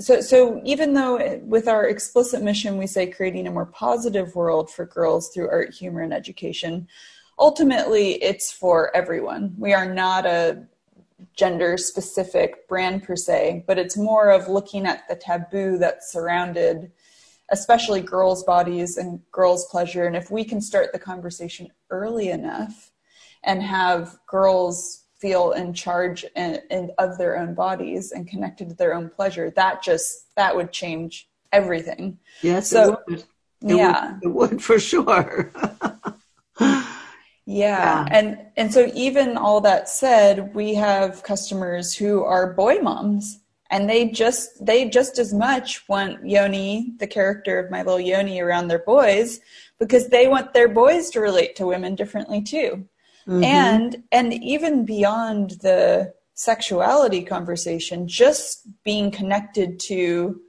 So 0.00 0.20
so 0.20 0.60
even 0.64 0.94
though 0.94 1.40
with 1.44 1.68
our 1.68 1.88
explicit 1.88 2.42
mission 2.42 2.78
we 2.78 2.86
say 2.86 3.06
creating 3.06 3.46
a 3.46 3.50
more 3.50 3.66
positive 3.66 4.34
world 4.34 4.70
for 4.70 4.86
girls 4.86 5.30
through 5.30 5.48
art, 5.48 5.74
humor, 5.74 6.02
and 6.02 6.14
education, 6.14 6.86
ultimately 7.38 8.22
it's 8.22 8.52
for 8.52 8.94
everyone. 8.96 9.54
We 9.58 9.74
are 9.74 9.92
not 9.92 10.26
a 10.26 10.64
gender 11.34 11.76
specific 11.76 12.68
brand 12.68 13.02
per 13.02 13.16
se, 13.16 13.64
but 13.66 13.78
it's 13.78 13.96
more 13.96 14.30
of 14.30 14.48
looking 14.48 14.86
at 14.86 15.08
the 15.08 15.16
taboo 15.16 15.78
that's 15.78 16.12
surrounded 16.12 16.92
especially 17.50 18.00
girls' 18.00 18.44
bodies 18.44 18.96
and 18.96 19.20
girls' 19.32 19.66
pleasure. 19.66 20.04
And 20.04 20.16
if 20.16 20.30
we 20.30 20.44
can 20.44 20.60
start 20.60 20.92
the 20.92 20.98
conversation 20.98 21.68
early 21.90 22.28
enough 22.28 22.92
and 23.42 23.62
have 23.62 24.18
girls 24.26 25.04
feel 25.18 25.52
in 25.52 25.74
charge 25.74 26.24
and, 26.36 26.62
and 26.70 26.92
of 26.98 27.18
their 27.18 27.38
own 27.38 27.54
bodies 27.54 28.12
and 28.12 28.28
connected 28.28 28.68
to 28.68 28.74
their 28.74 28.94
own 28.94 29.08
pleasure, 29.08 29.50
that 29.50 29.82
just 29.82 30.34
that 30.36 30.54
would 30.54 30.72
change 30.72 31.28
everything. 31.52 32.18
Yes, 32.42 32.70
so, 32.70 32.94
it 32.94 33.00
would. 33.08 33.24
It 33.60 33.76
yeah, 33.76 34.12
would, 34.12 34.24
it 34.24 34.34
would 34.34 34.62
for 34.62 34.78
sure. 34.78 35.50
Yeah. 37.50 38.04
yeah. 38.04 38.08
And 38.10 38.38
and 38.58 38.74
so 38.74 38.90
even 38.94 39.38
all 39.38 39.62
that 39.62 39.88
said, 39.88 40.54
we 40.54 40.74
have 40.74 41.22
customers 41.22 41.94
who 41.94 42.22
are 42.22 42.52
boy 42.52 42.80
moms 42.80 43.40
and 43.70 43.88
they 43.88 44.10
just 44.10 44.64
they 44.64 44.88
just 44.88 45.18
as 45.18 45.32
much 45.32 45.88
want 45.88 46.28
Yoni, 46.28 46.92
the 46.98 47.06
character 47.06 47.58
of 47.58 47.70
my 47.70 47.78
little 47.78 48.00
Yoni 48.00 48.40
around 48.40 48.68
their 48.68 48.80
boys 48.80 49.40
because 49.78 50.08
they 50.08 50.28
want 50.28 50.52
their 50.52 50.68
boys 50.68 51.08
to 51.10 51.20
relate 51.20 51.56
to 51.56 51.66
women 51.66 51.94
differently 51.94 52.42
too. 52.42 52.86
Mm-hmm. 53.28 53.44
And 53.44 54.02
and 54.10 54.32
even 54.32 54.84
beyond 54.84 55.50
the 55.62 56.14
sexuality 56.34 57.22
conversation, 57.22 58.08
just 58.08 58.66
being 58.84 59.10
connected 59.10 59.78
to 59.80 60.40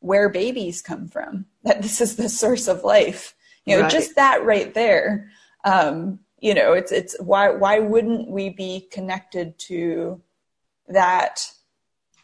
where 0.00 0.28
babies 0.28 0.82
come 0.82 1.08
from, 1.08 1.46
that 1.62 1.82
this 1.82 2.00
is 2.00 2.16
the 2.16 2.28
source 2.28 2.68
of 2.68 2.84
life. 2.84 3.34
You 3.64 3.76
know, 3.76 3.82
right. 3.82 3.90
just 3.90 4.16
that 4.16 4.44
right 4.44 4.74
there. 4.74 5.30
Um, 5.64 6.20
you 6.40 6.54
know 6.54 6.72
it's 6.72 6.92
it's 6.92 7.16
why 7.20 7.50
why 7.50 7.78
wouldn't 7.78 8.28
we 8.28 8.50
be 8.50 8.88
connected 8.90 9.58
to 9.58 10.20
that 10.88 11.50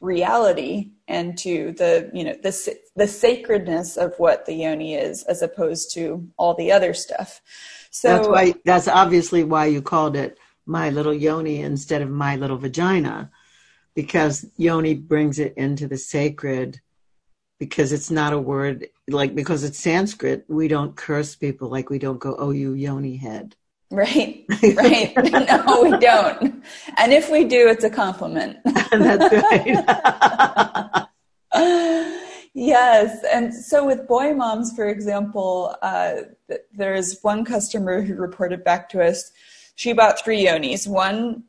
reality 0.00 0.90
and 1.08 1.38
to 1.38 1.72
the 1.72 2.10
you 2.12 2.24
know 2.24 2.34
the 2.42 2.76
the 2.96 3.06
sacredness 3.06 3.96
of 3.96 4.14
what 4.18 4.46
the 4.46 4.54
yoni 4.54 4.94
is 4.94 5.22
as 5.24 5.42
opposed 5.42 5.92
to 5.94 6.28
all 6.36 6.54
the 6.54 6.70
other 6.70 6.92
stuff 6.92 7.40
so 7.92 8.08
that's 8.08 8.26
why 8.26 8.54
that's 8.64 8.88
obviously 8.88 9.44
why 9.44 9.66
you 9.66 9.80
called 9.80 10.16
it 10.16 10.38
my 10.66 10.90
little 10.90 11.14
yoni 11.14 11.60
instead 11.60 12.02
of 12.02 12.10
my 12.10 12.36
little 12.36 12.56
vagina 12.56 13.30
because 13.94 14.44
yoni 14.56 14.94
brings 14.94 15.38
it 15.38 15.54
into 15.56 15.86
the 15.86 15.96
sacred 15.96 16.80
because 17.60 17.92
it's 17.92 18.10
not 18.10 18.32
a 18.32 18.38
word 18.38 18.88
like 19.08 19.34
because 19.34 19.62
it's 19.62 19.78
sanskrit 19.78 20.44
we 20.48 20.66
don't 20.66 20.96
curse 20.96 21.36
people 21.36 21.68
like 21.68 21.90
we 21.90 21.98
don't 21.98 22.18
go 22.18 22.34
oh 22.38 22.50
you 22.50 22.72
yoni 22.72 23.16
head 23.16 23.54
Right, 23.92 24.46
right. 24.48 25.12
no, 25.66 25.82
we 25.82 25.90
don't. 25.98 26.64
And 26.96 27.12
if 27.12 27.30
we 27.30 27.44
do, 27.44 27.68
it's 27.68 27.84
a 27.84 27.90
compliment. 27.90 28.56
That's 28.90 29.34
right. 29.52 31.01
Yes, 32.72 33.22
and 33.30 33.52
so 33.52 33.84
with 33.84 34.08
boy 34.08 34.32
moms, 34.32 34.74
for 34.74 34.88
example, 34.88 35.76
uh, 35.82 36.22
there's 36.72 37.20
one 37.20 37.44
customer 37.44 38.00
who 38.00 38.14
reported 38.14 38.64
back 38.64 38.88
to 38.88 39.04
us. 39.04 39.30
She 39.74 39.92
bought 39.92 40.24
three 40.24 40.46
yonis, 40.46 40.88
one 40.88 41.44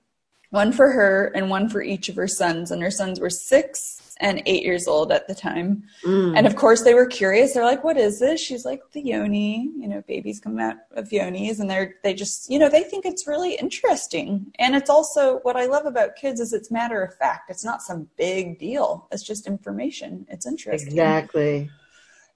one 0.49 0.73
for 0.73 0.91
her 0.91 1.31
and 1.33 1.49
one 1.49 1.69
for 1.69 1.81
each 1.81 2.09
of 2.09 2.17
her 2.17 2.27
sons, 2.27 2.71
and 2.71 2.81
her 2.83 2.91
sons 2.91 3.21
were 3.21 3.29
six, 3.29 4.01
and 4.19 4.41
eight 4.45 4.63
years 4.63 4.87
old 4.87 5.11
at 5.11 5.27
the 5.27 5.35
time. 5.35 5.83
Mm. 6.05 6.37
And 6.37 6.47
of 6.47 6.55
course, 6.55 6.81
they 6.83 6.93
were 6.93 7.05
curious. 7.05 7.53
They're 7.53 7.63
like, 7.63 7.83
"What 7.83 7.97
is 7.97 8.19
this?" 8.19 8.39
She's 8.39 8.65
like, 8.65 8.81
"The 8.91 9.01
yoni. 9.01 9.71
You 9.77 9.87
know, 9.87 10.03
babies 10.07 10.39
come 10.39 10.59
out 10.59 10.75
of 10.91 11.09
yonis, 11.09 11.59
and 11.59 11.69
they're 11.69 11.95
they 12.03 12.13
just 12.13 12.49
you 12.49 12.59
know 12.59 12.69
they 12.69 12.83
think 12.83 13.05
it's 13.05 13.27
really 13.27 13.55
interesting. 13.55 14.51
And 14.59 14.75
it's 14.75 14.89
also 14.89 15.39
what 15.39 15.55
I 15.55 15.65
love 15.65 15.85
about 15.85 16.15
kids 16.15 16.39
is 16.39 16.53
it's 16.53 16.71
matter 16.71 17.01
of 17.03 17.15
fact. 17.15 17.49
It's 17.49 17.65
not 17.65 17.81
some 17.81 18.07
big 18.17 18.59
deal. 18.59 19.07
It's 19.11 19.23
just 19.23 19.47
information. 19.47 20.25
It's 20.29 20.45
interesting. 20.45 20.89
Exactly. 20.89 21.69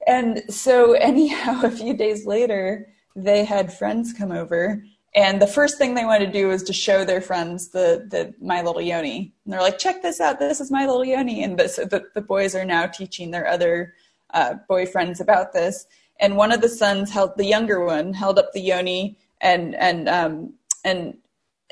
And 0.07 0.43
so, 0.49 0.93
anyhow, 0.93 1.61
a 1.63 1.71
few 1.71 1.93
days 1.93 2.25
later, 2.25 2.87
they 3.15 3.43
had 3.43 3.73
friends 3.73 4.13
come 4.13 4.31
over 4.31 4.83
and 5.17 5.41
the 5.41 5.47
first 5.47 5.79
thing 5.79 5.95
they 5.95 6.05
wanted 6.05 6.27
to 6.27 6.31
do 6.31 6.47
was 6.47 6.61
to 6.61 6.73
show 6.73 7.03
their 7.03 7.21
friends 7.21 7.69
the 7.69 8.05
the 8.07 8.35
My 8.39 8.61
Little 8.61 8.81
Yoni. 8.81 9.33
And 9.43 9.51
they're 9.51 9.61
like, 9.61 9.79
check 9.79 10.03
this 10.03 10.21
out, 10.21 10.37
this 10.37 10.61
is 10.61 10.69
My 10.69 10.85
Little 10.85 11.03
Yoni. 11.03 11.43
And 11.43 11.57
the, 11.57 12.05
the 12.13 12.21
boys 12.21 12.53
are 12.53 12.63
now 12.63 12.85
teaching 12.85 13.31
their 13.31 13.47
other 13.47 13.95
uh, 14.35 14.53
boyfriends 14.69 15.19
about 15.19 15.53
this. 15.53 15.87
And 16.19 16.37
one 16.37 16.51
of 16.51 16.61
the 16.61 16.69
sons 16.69 17.11
held, 17.11 17.35
the 17.35 17.45
younger 17.45 17.83
one, 17.83 18.13
held 18.13 18.37
up 18.37 18.53
the 18.53 18.61
Yoni 18.61 19.17
and, 19.41 19.73
and, 19.73 20.07
um, 20.07 20.53
and 20.85 21.17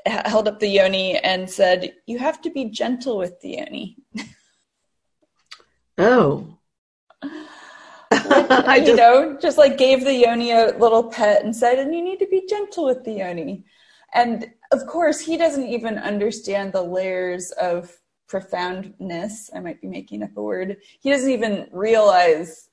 held 0.08 0.48
up 0.48 0.60
the 0.60 0.68
Yoni 0.68 1.18
and 1.20 1.48
said, 1.48 1.94
you 2.08 2.18
have 2.18 2.42
to 2.42 2.50
be 2.50 2.66
gentle 2.66 3.16
with 3.16 3.40
the 3.42 3.58
Yoni. 3.58 3.98
Oh. 5.98 6.58
I 8.68 8.78
you 8.78 8.86
just, 8.86 8.98
know, 8.98 9.38
just 9.42 9.58
like 9.58 9.78
gave 9.78 10.04
the 10.04 10.14
yoni 10.14 10.52
a 10.52 10.78
little 10.78 11.04
pet 11.04 11.44
and 11.44 11.56
said, 11.56 11.80
and 11.80 11.94
you 11.94 12.04
need 12.04 12.20
to 12.20 12.28
be 12.28 12.46
gentle 12.48 12.86
with 12.86 13.04
the 13.04 13.14
yoni. 13.14 13.66
And 14.14 14.52
of 14.72 14.86
course, 14.88 15.20
he 15.20 15.38
doesn't 15.38 15.68
even 15.68 15.98
understand 15.98 16.74
the 16.74 16.82
layers 16.82 17.52
of 17.52 17.92
profoundness. 18.28 19.50
I 19.56 19.60
might 19.60 19.82
be 19.82 19.88
making 19.88 20.24
up 20.24 20.36
a 20.36 20.42
word. 20.42 20.78
He 21.00 21.10
doesn't 21.10 21.30
even 21.30 21.68
realize 21.72 22.70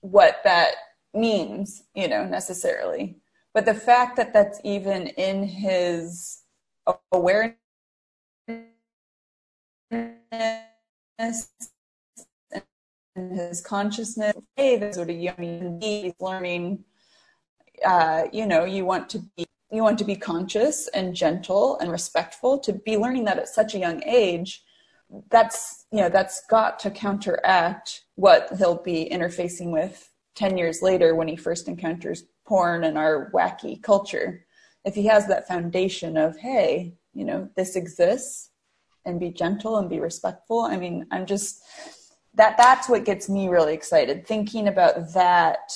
what 0.00 0.40
that 0.44 0.74
means, 1.14 1.84
you 1.94 2.08
know, 2.08 2.26
necessarily. 2.26 3.18
But 3.54 3.66
the 3.66 3.74
fact 3.74 4.16
that 4.16 4.32
that's 4.32 4.60
even 4.64 5.08
in 5.08 5.44
his 5.44 6.42
awareness 7.12 7.56
his 13.14 13.60
consciousness. 13.60 14.34
Hey, 14.56 14.76
this 14.76 14.96
is 14.96 14.98
what 14.98 15.08
a 15.08 15.12
young 15.12 15.78
he's 15.80 16.14
learning. 16.20 16.84
Uh, 17.84 18.24
you 18.32 18.46
know, 18.46 18.64
you 18.64 18.84
want 18.84 19.08
to 19.10 19.20
be 19.36 19.46
you 19.70 19.82
want 19.82 19.98
to 19.98 20.04
be 20.04 20.16
conscious 20.16 20.88
and 20.88 21.14
gentle 21.14 21.78
and 21.78 21.90
respectful. 21.90 22.58
To 22.60 22.72
be 22.72 22.96
learning 22.96 23.24
that 23.24 23.38
at 23.38 23.48
such 23.48 23.74
a 23.74 23.78
young 23.78 24.02
age, 24.04 24.62
that's 25.30 25.86
you 25.90 26.00
know 26.00 26.08
that's 26.08 26.44
got 26.46 26.78
to 26.80 26.90
counteract 26.90 28.04
what 28.16 28.50
he'll 28.58 28.82
be 28.82 29.08
interfacing 29.10 29.70
with 29.70 30.10
ten 30.34 30.56
years 30.56 30.82
later 30.82 31.14
when 31.14 31.28
he 31.28 31.36
first 31.36 31.68
encounters 31.68 32.24
porn 32.46 32.84
and 32.84 32.98
our 32.98 33.30
wacky 33.32 33.82
culture. 33.82 34.44
If 34.84 34.94
he 34.94 35.06
has 35.06 35.26
that 35.26 35.48
foundation 35.48 36.16
of 36.16 36.36
hey, 36.36 36.94
you 37.14 37.24
know, 37.24 37.48
this 37.56 37.76
exists 37.76 38.50
and 39.04 39.18
be 39.18 39.30
gentle 39.30 39.78
and 39.78 39.88
be 39.90 40.00
respectful. 40.00 40.60
I 40.60 40.76
mean, 40.76 41.06
I'm 41.10 41.26
just 41.26 41.62
that 42.34 42.56
that's 42.56 42.88
what 42.88 43.04
gets 43.04 43.28
me 43.28 43.48
really 43.48 43.74
excited 43.74 44.26
thinking 44.26 44.68
about 44.68 45.12
that 45.12 45.72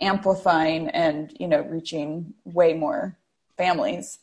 amplifying 0.00 0.88
and 0.90 1.34
you 1.40 1.48
know 1.48 1.62
reaching 1.62 2.34
way 2.44 2.72
more 2.72 3.18
families. 3.56 4.18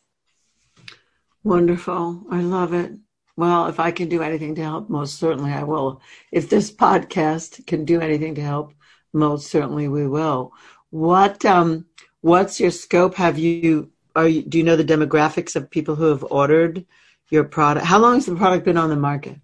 Wonderful. 1.44 2.24
I 2.32 2.42
love 2.42 2.74
it. 2.74 2.94
Well 3.36 3.68
if 3.68 3.80
i 3.80 3.92
can 3.92 4.08
do 4.08 4.22
anything 4.22 4.56
to 4.56 4.64
help 4.64 4.90
most 4.90 5.20
certainly 5.20 5.52
i 5.52 5.64
will. 5.64 6.02
If 6.32 6.50
this 6.50 6.72
podcast 6.72 7.66
can 7.68 7.86
do 7.86 8.00
anything 8.00 8.36
to 8.36 8.42
help 8.42 8.74
most 9.14 9.50
certainly 9.50 9.88
we 9.88 10.08
will. 10.08 10.54
What 10.92 11.44
um 11.46 11.86
what's 12.22 12.60
your 12.60 12.72
scope? 12.72 13.16
Have 13.16 13.38
you 13.38 13.92
are 14.16 14.28
you 14.28 14.44
do 14.44 14.58
you 14.58 14.64
know 14.64 14.76
the 14.76 14.84
demographics 14.84 15.56
of 15.56 15.70
people 15.70 15.96
who 15.96 16.06
have 16.06 16.24
ordered 16.30 16.86
your 17.30 17.44
product? 17.44 17.86
How 17.86 18.00
long 18.00 18.16
has 18.16 18.28
the 18.28 18.36
product 18.36 18.64
been 18.66 18.78
on 18.78 18.90
the 18.90 18.96
market 18.96 19.40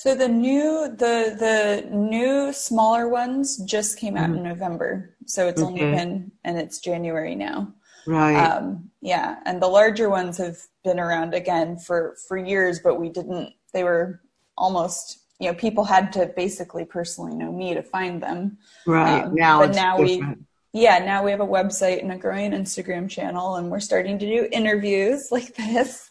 so 0.00 0.14
the 0.14 0.28
new 0.28 0.88
the 0.88 1.36
the 1.38 1.94
new 1.94 2.54
smaller 2.54 3.06
ones 3.06 3.58
just 3.58 3.98
came 3.98 4.16
out 4.16 4.30
mm-hmm. 4.30 4.38
in 4.38 4.44
November. 4.44 5.14
So 5.26 5.46
it's 5.46 5.60
okay. 5.60 5.68
only 5.68 5.80
been 5.80 6.32
and 6.42 6.56
it's 6.56 6.78
January 6.78 7.34
now. 7.34 7.74
Right. 8.06 8.34
Um, 8.34 8.88
yeah, 9.02 9.40
and 9.44 9.60
the 9.60 9.66
larger 9.66 10.08
ones 10.08 10.38
have 10.38 10.56
been 10.84 10.98
around 10.98 11.34
again 11.34 11.76
for 11.76 12.16
for 12.26 12.38
years, 12.38 12.80
but 12.82 12.98
we 12.98 13.10
didn't. 13.10 13.52
They 13.74 13.84
were 13.84 14.22
almost 14.56 15.18
you 15.38 15.48
know 15.48 15.54
people 15.54 15.84
had 15.84 16.14
to 16.14 16.32
basically 16.34 16.86
personally 16.86 17.34
know 17.34 17.52
me 17.52 17.74
to 17.74 17.82
find 17.82 18.22
them. 18.22 18.56
Right. 18.86 19.24
Um, 19.24 19.34
now, 19.34 19.60
but 19.60 19.74
now 19.74 19.98
different. 19.98 20.38
we 20.72 20.80
yeah 20.80 20.98
now 21.00 21.22
we 21.22 21.30
have 21.30 21.40
a 21.40 21.46
website 21.46 22.00
and 22.00 22.10
a 22.10 22.16
growing 22.16 22.52
Instagram 22.52 23.06
channel, 23.06 23.56
and 23.56 23.70
we're 23.70 23.80
starting 23.80 24.18
to 24.18 24.26
do 24.26 24.48
interviews 24.50 25.28
like 25.30 25.54
this. 25.56 26.10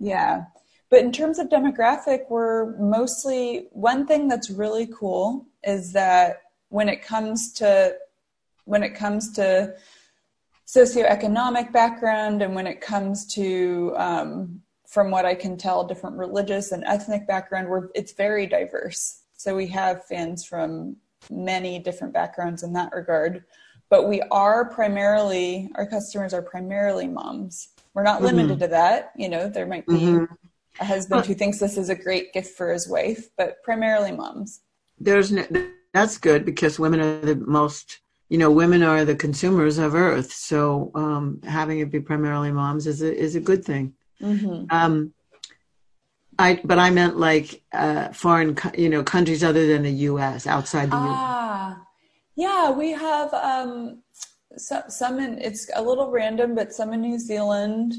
Yeah. 0.00 0.46
But 0.90 1.00
in 1.00 1.12
terms 1.12 1.38
of 1.38 1.48
demographic, 1.48 2.28
we're 2.28 2.76
mostly 2.76 3.68
one 3.70 4.06
thing 4.06 4.26
that's 4.26 4.50
really 4.50 4.88
cool 4.92 5.46
is 5.62 5.92
that 5.92 6.42
when 6.68 6.88
it 6.88 7.02
comes 7.02 7.52
to 7.54 7.94
when 8.64 8.82
it 8.82 8.94
comes 8.94 9.32
to 9.32 9.74
socioeconomic 10.66 11.72
background 11.72 12.42
and 12.42 12.54
when 12.54 12.66
it 12.66 12.80
comes 12.80 13.26
to 13.34 13.92
um, 13.96 14.60
from 14.86 15.10
what 15.10 15.24
I 15.24 15.34
can 15.34 15.56
tell, 15.56 15.84
different 15.84 16.16
religious 16.16 16.70
and 16.70 16.84
ethnic 16.84 17.26
background, 17.26 17.68
we're, 17.68 17.88
it's 17.94 18.12
very 18.12 18.46
diverse. 18.46 19.22
So 19.36 19.56
we 19.56 19.66
have 19.68 20.04
fans 20.04 20.44
from 20.44 20.96
many 21.30 21.78
different 21.78 22.12
backgrounds 22.12 22.62
in 22.62 22.72
that 22.74 22.92
regard. 22.92 23.44
But 23.88 24.08
we 24.08 24.20
are 24.30 24.70
primarily, 24.70 25.70
our 25.74 25.86
customers 25.86 26.32
are 26.32 26.42
primarily 26.42 27.08
moms. 27.08 27.70
We're 27.94 28.04
not 28.04 28.16
mm-hmm. 28.16 28.26
limited 28.26 28.60
to 28.60 28.68
that. 28.68 29.12
You 29.16 29.28
know, 29.28 29.48
there 29.48 29.66
might 29.66 29.86
be 29.86 29.94
mm-hmm 29.94 30.34
a 30.80 30.84
husband 30.84 31.26
who 31.26 31.34
thinks 31.34 31.58
this 31.58 31.76
is 31.76 31.90
a 31.90 31.94
great 31.94 32.32
gift 32.32 32.56
for 32.56 32.72
his 32.72 32.88
wife, 32.88 33.28
but 33.36 33.62
primarily 33.62 34.12
moms. 34.12 34.60
There's 34.98 35.30
no, 35.30 35.46
that's 35.92 36.18
good 36.18 36.44
because 36.44 36.78
women 36.78 37.00
are 37.00 37.20
the 37.20 37.36
most, 37.36 38.00
you 38.28 38.38
know, 38.38 38.50
women 38.50 38.82
are 38.82 39.04
the 39.04 39.14
consumers 39.14 39.78
of 39.78 39.94
Earth. 39.94 40.32
So 40.32 40.90
um, 40.94 41.40
having 41.44 41.80
it 41.80 41.90
be 41.90 42.00
primarily 42.00 42.50
moms 42.50 42.86
is 42.86 43.02
a 43.02 43.14
is 43.14 43.36
a 43.36 43.40
good 43.40 43.64
thing. 43.64 43.94
Mm-hmm. 44.20 44.64
Um, 44.70 45.12
I 46.38 46.60
but 46.64 46.78
I 46.78 46.90
meant 46.90 47.18
like 47.18 47.62
uh, 47.72 48.08
foreign, 48.12 48.56
you 48.76 48.88
know, 48.88 49.02
countries 49.02 49.44
other 49.44 49.66
than 49.66 49.82
the 49.82 49.92
U.S. 50.10 50.46
outside 50.46 50.90
the 50.90 50.96
ah, 50.96 51.04
U.S. 51.04 51.16
Ah, 51.18 51.86
yeah, 52.36 52.70
we 52.70 52.92
have 52.92 53.34
um, 53.34 54.02
some 54.56 54.84
some 54.88 55.18
in 55.18 55.38
it's 55.38 55.70
a 55.74 55.82
little 55.82 56.10
random, 56.10 56.54
but 56.54 56.72
some 56.72 56.94
in 56.94 57.02
New 57.02 57.18
Zealand, 57.18 57.94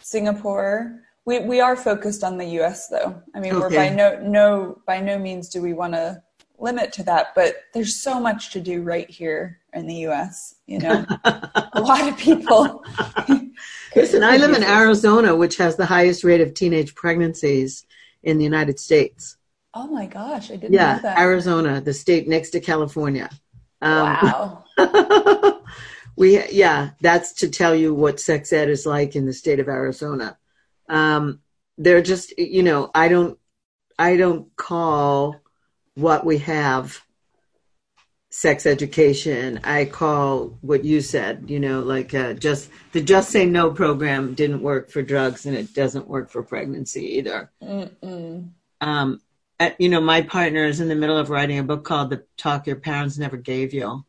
Singapore. 0.00 1.00
We 1.26 1.40
we 1.40 1.60
are 1.60 1.76
focused 1.76 2.22
on 2.22 2.38
the 2.38 2.46
U.S. 2.60 2.88
though. 2.88 3.20
I 3.34 3.40
mean, 3.40 3.52
okay. 3.52 3.60
we're 3.60 3.70
by 3.70 3.88
no 3.94 4.20
no 4.20 4.78
by 4.86 5.00
no 5.00 5.18
means 5.18 5.48
do 5.48 5.60
we 5.60 5.74
want 5.74 5.94
to 5.94 6.22
limit 6.58 6.92
to 6.94 7.02
that, 7.02 7.34
but 7.34 7.56
there's 7.74 8.00
so 8.00 8.18
much 8.18 8.52
to 8.52 8.60
do 8.60 8.80
right 8.80 9.10
here 9.10 9.58
in 9.74 9.86
the 9.86 9.94
U.S. 10.06 10.54
You 10.66 10.78
know, 10.78 11.04
a 11.24 11.80
lot 11.80 12.08
of 12.08 12.16
people. 12.16 12.84
Listen, 13.96 14.22
I 14.22 14.36
live 14.36 14.56
in 14.56 14.62
Arizona, 14.62 15.34
which 15.34 15.56
has 15.56 15.76
the 15.76 15.86
highest 15.86 16.22
rate 16.22 16.40
of 16.40 16.54
teenage 16.54 16.94
pregnancies 16.94 17.84
in 18.22 18.38
the 18.38 18.44
United 18.44 18.78
States. 18.78 19.36
Oh 19.74 19.88
my 19.88 20.06
gosh, 20.06 20.50
I 20.50 20.56
didn't 20.56 20.74
yeah, 20.74 20.96
know 20.96 21.02
that. 21.02 21.18
Arizona, 21.18 21.80
the 21.80 21.92
state 21.92 22.28
next 22.28 22.50
to 22.50 22.60
California. 22.60 23.28
Um, 23.82 24.64
wow. 24.78 25.60
we 26.16 26.48
yeah, 26.50 26.90
that's 27.00 27.32
to 27.34 27.48
tell 27.48 27.74
you 27.74 27.92
what 27.92 28.20
sex 28.20 28.52
ed 28.52 28.68
is 28.68 28.86
like 28.86 29.16
in 29.16 29.26
the 29.26 29.32
state 29.32 29.58
of 29.58 29.68
Arizona 29.68 30.38
um, 30.88 31.40
they're 31.78 32.02
just 32.02 32.38
you 32.38 32.62
know 32.62 32.90
i 32.94 33.08
don't 33.08 33.38
i 33.98 34.16
don't 34.16 34.54
call 34.56 35.36
what 35.94 36.24
we 36.26 36.38
have 36.38 37.00
sex 38.36 38.66
education. 38.66 39.60
I 39.64 39.86
call 39.86 40.58
what 40.60 40.84
you 40.84 41.00
said 41.00 41.46
you 41.48 41.58
know 41.58 41.80
like 41.80 42.12
uh, 42.12 42.34
just 42.34 42.70
the 42.92 43.00
just 43.00 43.30
say 43.30 43.46
no 43.46 43.70
program 43.70 44.34
didn't 44.34 44.60
work 44.60 44.90
for 44.90 45.00
drugs 45.00 45.46
and 45.46 45.56
it 45.56 45.72
doesn't 45.72 46.06
work 46.06 46.30
for 46.30 46.42
pregnancy 46.42 47.16
either. 47.16 47.50
Um, 48.82 49.22
you 49.78 49.88
know 49.88 50.02
my 50.02 50.20
partner 50.20 50.66
is 50.66 50.80
in 50.80 50.88
the 50.88 50.94
middle 50.94 51.16
of 51.16 51.30
writing 51.30 51.58
a 51.58 51.62
book 51.62 51.84
called 51.84 52.10
the 52.10 52.24
talk 52.36 52.66
your 52.66 52.76
parents 52.76 53.16
never 53.16 53.38
gave 53.38 53.72
you. 53.72 54.04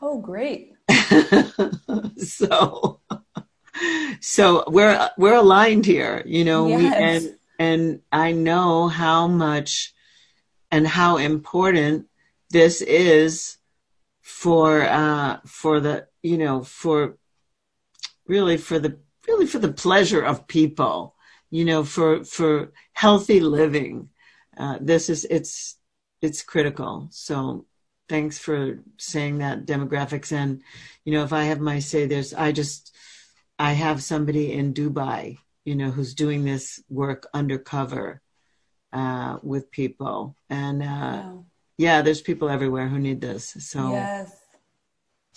Oh 0.00 0.18
great. 0.20 0.72
So 2.16 3.00
so 4.20 4.64
we're 4.66 5.10
we're 5.16 5.34
aligned 5.34 5.86
here, 5.86 6.22
you 6.26 6.44
know. 6.44 6.66
Yes. 6.68 6.78
We, 6.78 7.04
and 7.04 7.38
and 7.58 8.00
I 8.12 8.32
know 8.32 8.88
how 8.88 9.26
much 9.26 9.94
and 10.70 10.86
how 10.86 11.16
important 11.18 12.06
this 12.50 12.82
is 12.82 13.58
for 14.22 14.82
uh, 14.82 15.38
for 15.46 15.80
the 15.80 16.06
you 16.22 16.38
know 16.38 16.62
for 16.62 17.16
really 18.26 18.56
for 18.56 18.78
the 18.78 18.98
really 19.26 19.46
for 19.46 19.58
the 19.58 19.72
pleasure 19.72 20.22
of 20.22 20.46
people, 20.46 21.14
you 21.50 21.64
know, 21.64 21.84
for 21.84 22.24
for 22.24 22.72
healthy 22.92 23.40
living. 23.40 24.10
Uh, 24.56 24.78
this 24.80 25.08
is 25.08 25.26
it's 25.30 25.76
it's 26.20 26.42
critical. 26.42 27.08
So 27.10 27.66
thanks 28.08 28.38
for 28.38 28.80
saying 28.98 29.38
that 29.38 29.66
demographics 29.66 30.30
and 30.32 30.62
you 31.04 31.12
know 31.12 31.24
if 31.24 31.32
I 31.32 31.44
have 31.44 31.60
my 31.60 31.78
say 31.78 32.06
there's 32.06 32.34
I 32.34 32.52
just 32.52 32.94
I 33.58 33.72
have 33.72 34.02
somebody 34.02 34.52
in 34.52 34.74
Dubai, 34.74 35.38
you 35.64 35.76
know, 35.76 35.90
who's 35.90 36.14
doing 36.14 36.44
this 36.44 36.82
work 36.88 37.26
undercover 37.32 38.20
uh, 38.92 39.38
with 39.42 39.70
people 39.70 40.36
and 40.48 40.82
uh, 40.82 40.86
wow. 40.86 41.44
yeah, 41.78 42.02
there's 42.02 42.20
people 42.20 42.48
everywhere 42.48 42.88
who 42.88 42.98
need 42.98 43.20
this. 43.20 43.56
So 43.60 43.90
yes. 43.90 44.40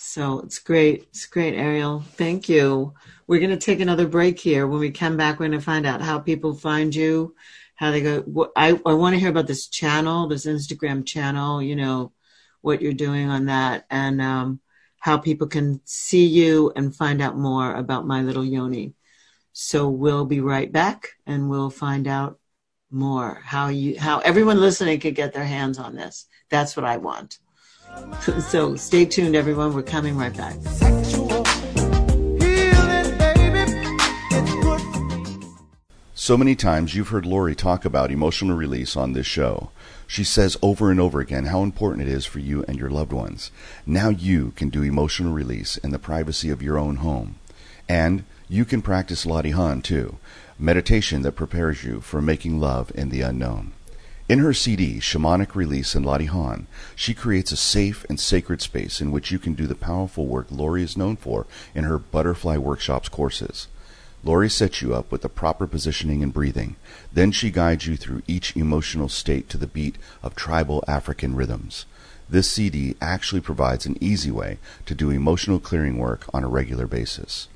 So 0.00 0.38
it's 0.40 0.60
great. 0.60 1.08
It's 1.10 1.26
great, 1.26 1.54
Ariel. 1.54 2.00
Thank 2.00 2.48
you. 2.48 2.94
We're 3.26 3.40
going 3.40 3.50
to 3.50 3.56
take 3.56 3.80
another 3.80 4.06
break 4.06 4.38
here. 4.38 4.64
When 4.68 4.78
we 4.78 4.92
come 4.92 5.16
back, 5.16 5.40
we're 5.40 5.48
going 5.48 5.58
to 5.58 5.64
find 5.64 5.86
out 5.86 6.00
how 6.00 6.20
people 6.20 6.54
find 6.54 6.94
you, 6.94 7.34
how 7.74 7.90
they 7.90 8.00
go. 8.02 8.52
I, 8.54 8.80
I 8.86 8.94
want 8.94 9.14
to 9.14 9.18
hear 9.18 9.28
about 9.28 9.48
this 9.48 9.66
channel, 9.66 10.28
this 10.28 10.46
Instagram 10.46 11.04
channel, 11.04 11.60
you 11.60 11.74
know, 11.74 12.12
what 12.60 12.80
you're 12.80 12.92
doing 12.92 13.28
on 13.28 13.46
that 13.46 13.86
and 13.90 14.22
um, 14.22 14.60
how 14.98 15.18
people 15.18 15.46
can 15.46 15.80
see 15.84 16.26
you 16.26 16.72
and 16.76 16.94
find 16.94 17.22
out 17.22 17.36
more 17.36 17.74
about 17.74 18.06
My 18.06 18.22
Little 18.22 18.44
Yoni. 18.44 18.94
So 19.52 19.88
we'll 19.88 20.24
be 20.24 20.40
right 20.40 20.70
back 20.70 21.08
and 21.26 21.48
we'll 21.48 21.70
find 21.70 22.06
out 22.06 22.38
more 22.90 23.40
how 23.44 23.68
you, 23.68 23.98
how 23.98 24.18
everyone 24.20 24.60
listening 24.60 25.00
could 25.00 25.14
get 25.14 25.32
their 25.32 25.44
hands 25.44 25.78
on 25.78 25.94
this. 25.94 26.26
That's 26.48 26.76
what 26.76 26.84
I 26.84 26.96
want. 26.96 27.38
So 28.50 28.76
stay 28.76 29.04
tuned, 29.04 29.34
everyone. 29.34 29.72
We're 29.72 29.82
coming 29.82 30.16
right 30.16 30.36
back. 30.36 30.56
So 36.14 36.36
many 36.36 36.54
times 36.54 36.94
you've 36.94 37.08
heard 37.08 37.24
Laurie 37.24 37.54
talk 37.54 37.86
about 37.86 38.10
emotional 38.10 38.56
release 38.56 38.96
on 38.96 39.14
this 39.14 39.26
show. 39.26 39.70
She 40.10 40.24
says 40.24 40.56
over 40.62 40.90
and 40.90 40.98
over 40.98 41.20
again 41.20 41.44
how 41.44 41.62
important 41.62 42.08
it 42.08 42.10
is 42.10 42.24
for 42.24 42.38
you 42.38 42.64
and 42.66 42.78
your 42.78 42.88
loved 42.88 43.12
ones. 43.12 43.50
Now 43.84 44.08
you 44.08 44.52
can 44.56 44.70
do 44.70 44.82
emotional 44.82 45.34
release 45.34 45.76
in 45.76 45.90
the 45.90 45.98
privacy 45.98 46.48
of 46.48 46.62
your 46.62 46.78
own 46.78 46.96
home. 46.96 47.36
And 47.90 48.24
you 48.48 48.64
can 48.64 48.80
practice 48.80 49.26
Ladi 49.26 49.50
Han 49.50 49.82
too, 49.82 50.16
meditation 50.58 51.20
that 51.22 51.32
prepares 51.32 51.84
you 51.84 52.00
for 52.00 52.22
making 52.22 52.58
love 52.58 52.90
in 52.94 53.10
the 53.10 53.20
unknown. 53.20 53.72
In 54.30 54.38
her 54.38 54.54
CD, 54.54 54.98
Shamanic 54.98 55.54
Release 55.54 55.94
and 55.94 56.06
Ladi 56.06 56.24
Han, 56.24 56.66
she 56.96 57.12
creates 57.12 57.52
a 57.52 57.56
safe 57.56 58.06
and 58.08 58.18
sacred 58.18 58.62
space 58.62 59.02
in 59.02 59.12
which 59.12 59.30
you 59.30 59.38
can 59.38 59.52
do 59.52 59.66
the 59.66 59.74
powerful 59.74 60.26
work 60.26 60.46
Laurie 60.50 60.82
is 60.82 60.96
known 60.96 61.16
for 61.16 61.46
in 61.74 61.84
her 61.84 61.98
Butterfly 61.98 62.56
Workshops 62.56 63.10
courses. 63.10 63.68
Laurie 64.24 64.50
sets 64.50 64.82
you 64.82 64.94
up 64.94 65.12
with 65.12 65.22
the 65.22 65.28
proper 65.28 65.66
positioning 65.66 66.22
and 66.22 66.32
breathing. 66.32 66.76
Then 67.12 67.30
she 67.32 67.50
guides 67.50 67.86
you 67.86 67.96
through 67.96 68.22
each 68.26 68.56
emotional 68.56 69.08
state 69.08 69.48
to 69.50 69.56
the 69.56 69.66
beat 69.66 69.96
of 70.22 70.34
tribal 70.34 70.84
African 70.88 71.36
rhythms. 71.36 71.86
This 72.28 72.50
CD 72.50 72.94
actually 73.00 73.40
provides 73.40 73.86
an 73.86 73.96
easy 74.00 74.30
way 74.30 74.58
to 74.86 74.94
do 74.94 75.10
emotional 75.10 75.60
clearing 75.60 75.98
work 75.98 76.26
on 76.34 76.44
a 76.44 76.48
regular 76.48 76.86
basis. 76.86 77.48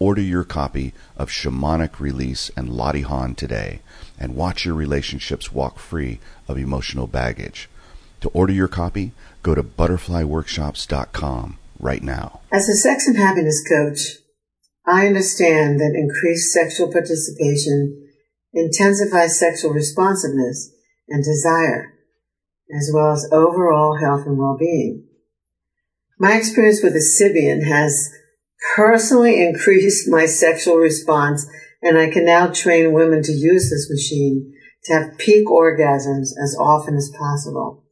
Order 0.00 0.22
your 0.22 0.44
copy 0.44 0.92
of 1.16 1.28
Shamanic 1.28 2.00
Release 2.00 2.50
and 2.56 2.70
Ladi 2.70 3.02
Han 3.02 3.34
today 3.34 3.80
and 4.18 4.34
watch 4.34 4.64
your 4.64 4.74
relationships 4.74 5.52
walk 5.52 5.78
free 5.78 6.20
of 6.46 6.56
emotional 6.56 7.06
baggage. 7.06 7.68
To 8.22 8.28
order 8.30 8.52
your 8.52 8.68
copy, 8.68 9.12
go 9.42 9.54
to 9.54 9.62
butterflyworkshops.com 9.62 11.58
right 11.78 12.02
now. 12.02 12.40
As 12.52 12.68
a 12.68 12.74
sex 12.74 13.06
and 13.06 13.16
happiness 13.16 13.62
coach, 13.68 14.18
I 14.88 15.06
understand 15.06 15.80
that 15.80 15.94
increased 15.94 16.52
sexual 16.52 16.90
participation 16.90 18.08
intensifies 18.54 19.38
sexual 19.38 19.72
responsiveness 19.72 20.72
and 21.08 21.22
desire, 21.22 21.92
as 22.74 22.90
well 22.94 23.12
as 23.12 23.28
overall 23.30 23.98
health 23.98 24.26
and 24.26 24.38
well-being. 24.38 25.06
My 26.18 26.36
experience 26.36 26.82
with 26.82 26.94
the 26.94 27.00
Sybian 27.00 27.68
has 27.68 28.10
personally 28.74 29.42
increased 29.46 30.08
my 30.08 30.24
sexual 30.24 30.76
response 30.76 31.46
and 31.82 31.98
I 31.98 32.10
can 32.10 32.24
now 32.24 32.48
train 32.48 32.92
women 32.92 33.22
to 33.22 33.32
use 33.32 33.70
this 33.70 33.88
machine 33.90 34.54
to 34.84 34.94
have 34.94 35.18
peak 35.18 35.46
orgasms 35.46 36.30
as 36.42 36.56
often 36.58 36.96
as 36.96 37.12
possible. 37.16 37.84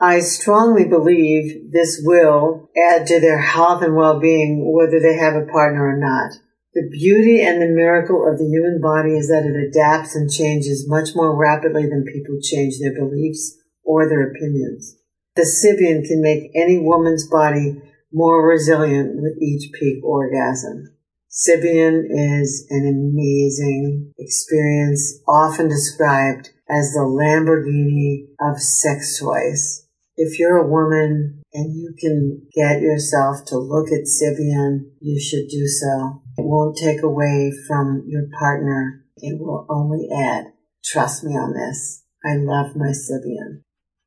I 0.00 0.20
strongly 0.20 0.84
believe 0.84 1.72
this 1.72 2.00
will 2.02 2.68
add 2.76 3.06
to 3.06 3.20
their 3.20 3.38
health 3.38 3.82
and 3.82 3.94
well-being 3.94 4.70
whether 4.72 5.00
they 5.00 5.16
have 5.16 5.34
a 5.34 5.46
partner 5.46 5.86
or 5.86 5.96
not. 5.96 6.32
The 6.74 6.88
beauty 6.90 7.40
and 7.40 7.62
the 7.62 7.68
miracle 7.68 8.28
of 8.28 8.38
the 8.38 8.48
human 8.48 8.80
body 8.80 9.16
is 9.16 9.28
that 9.28 9.46
it 9.46 9.54
adapts 9.54 10.16
and 10.16 10.28
changes 10.28 10.88
much 10.88 11.10
more 11.14 11.36
rapidly 11.36 11.86
than 11.86 12.04
people 12.04 12.36
change 12.42 12.80
their 12.80 12.94
beliefs 12.94 13.56
or 13.84 14.08
their 14.08 14.28
opinions. 14.30 14.96
The 15.36 15.42
Sybian 15.42 16.04
can 16.04 16.20
make 16.20 16.50
any 16.56 16.78
woman's 16.78 17.28
body 17.28 17.80
more 18.12 18.46
resilient 18.46 19.22
with 19.22 19.40
each 19.40 19.72
peak 19.72 20.02
orgasm. 20.04 20.94
Sybian 21.30 22.04
is 22.10 22.66
an 22.70 22.86
amazing 22.86 24.12
experience, 24.18 25.20
often 25.28 25.68
described 25.68 26.50
as 26.68 26.92
the 26.92 27.00
Lamborghini 27.00 28.28
of 28.40 28.60
sex 28.60 29.18
toys. 29.18 29.83
If 30.16 30.38
you're 30.38 30.58
a 30.58 30.68
woman 30.68 31.42
and 31.52 31.74
you 31.74 31.92
can 31.98 32.46
get 32.54 32.80
yourself 32.80 33.44
to 33.46 33.58
look 33.58 33.88
at 33.88 34.06
Sybian, 34.06 34.92
you 35.00 35.18
should 35.20 35.48
do 35.48 35.66
so. 35.66 36.22
It 36.38 36.44
won't 36.44 36.76
take 36.76 37.02
away 37.02 37.52
from 37.66 38.04
your 38.06 38.28
partner. 38.38 39.04
It 39.16 39.40
will 39.40 39.66
only 39.68 40.08
add. 40.14 40.52
Trust 40.84 41.24
me 41.24 41.32
on 41.32 41.52
this. 41.52 42.04
I 42.24 42.36
love 42.36 42.76
my 42.76 42.92
Sybian. 42.92 43.62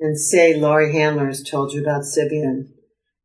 and 0.00 0.18
say 0.18 0.54
Laurie 0.54 0.92
Handlers 0.92 1.42
told 1.42 1.72
you 1.72 1.82
about 1.82 2.02
Sybian. 2.02 2.68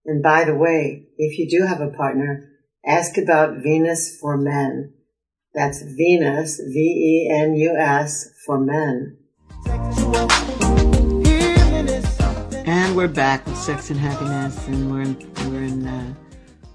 And 0.06 0.22
by 0.22 0.44
the 0.44 0.56
way, 0.56 1.08
if 1.18 1.40
you 1.40 1.50
do 1.50 1.66
have 1.66 1.82
a 1.82 1.90
partner, 1.90 2.50
ask 2.86 3.18
about 3.18 3.58
Venus 3.64 4.18
for 4.20 4.38
Men. 4.38 4.94
That's 5.54 5.82
Venus, 5.82 6.60
V-E-N-U-S 6.60 8.30
for 8.46 8.60
men. 8.60 9.18
And 12.66 12.96
we're 12.96 13.08
back 13.08 13.46
with 13.48 13.58
Sex 13.58 13.90
and 13.90 14.00
Happiness, 14.00 14.68
and 14.68 14.92
we're 14.92 15.02
in, 15.02 15.34
we're 15.52 15.64
in 15.64 15.88
uh, 15.88 16.14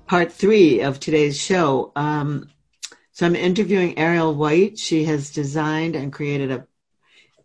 part 0.08 0.32
three 0.32 0.80
of 0.80 0.98
today's 0.98 1.40
show. 1.40 1.92
Um, 1.94 2.48
so 3.12 3.26
I'm 3.26 3.36
interviewing 3.36 3.96
Ariel 3.98 4.34
White. 4.34 4.78
She 4.78 5.04
has 5.04 5.30
designed 5.30 5.94
and 5.94 6.12
created 6.12 6.50
a 6.50 6.66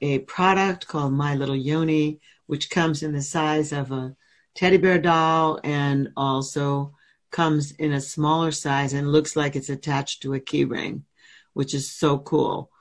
a 0.01 0.19
product 0.19 0.87
called 0.87 1.13
My 1.13 1.35
Little 1.35 1.55
Yoni, 1.55 2.19
which 2.45 2.69
comes 2.69 3.03
in 3.03 3.13
the 3.13 3.21
size 3.21 3.71
of 3.71 3.91
a 3.91 4.15
teddy 4.55 4.77
bear 4.77 4.99
doll 4.99 5.59
and 5.63 6.09
also 6.17 6.93
comes 7.31 7.71
in 7.71 7.93
a 7.93 8.01
smaller 8.01 8.51
size 8.51 8.93
and 8.93 9.11
looks 9.11 9.35
like 9.35 9.55
it's 9.55 9.69
attached 9.69 10.21
to 10.21 10.33
a 10.33 10.39
key 10.39 10.65
ring, 10.65 11.05
which 11.53 11.73
is 11.73 11.91
so 11.91 12.17
cool 12.17 12.71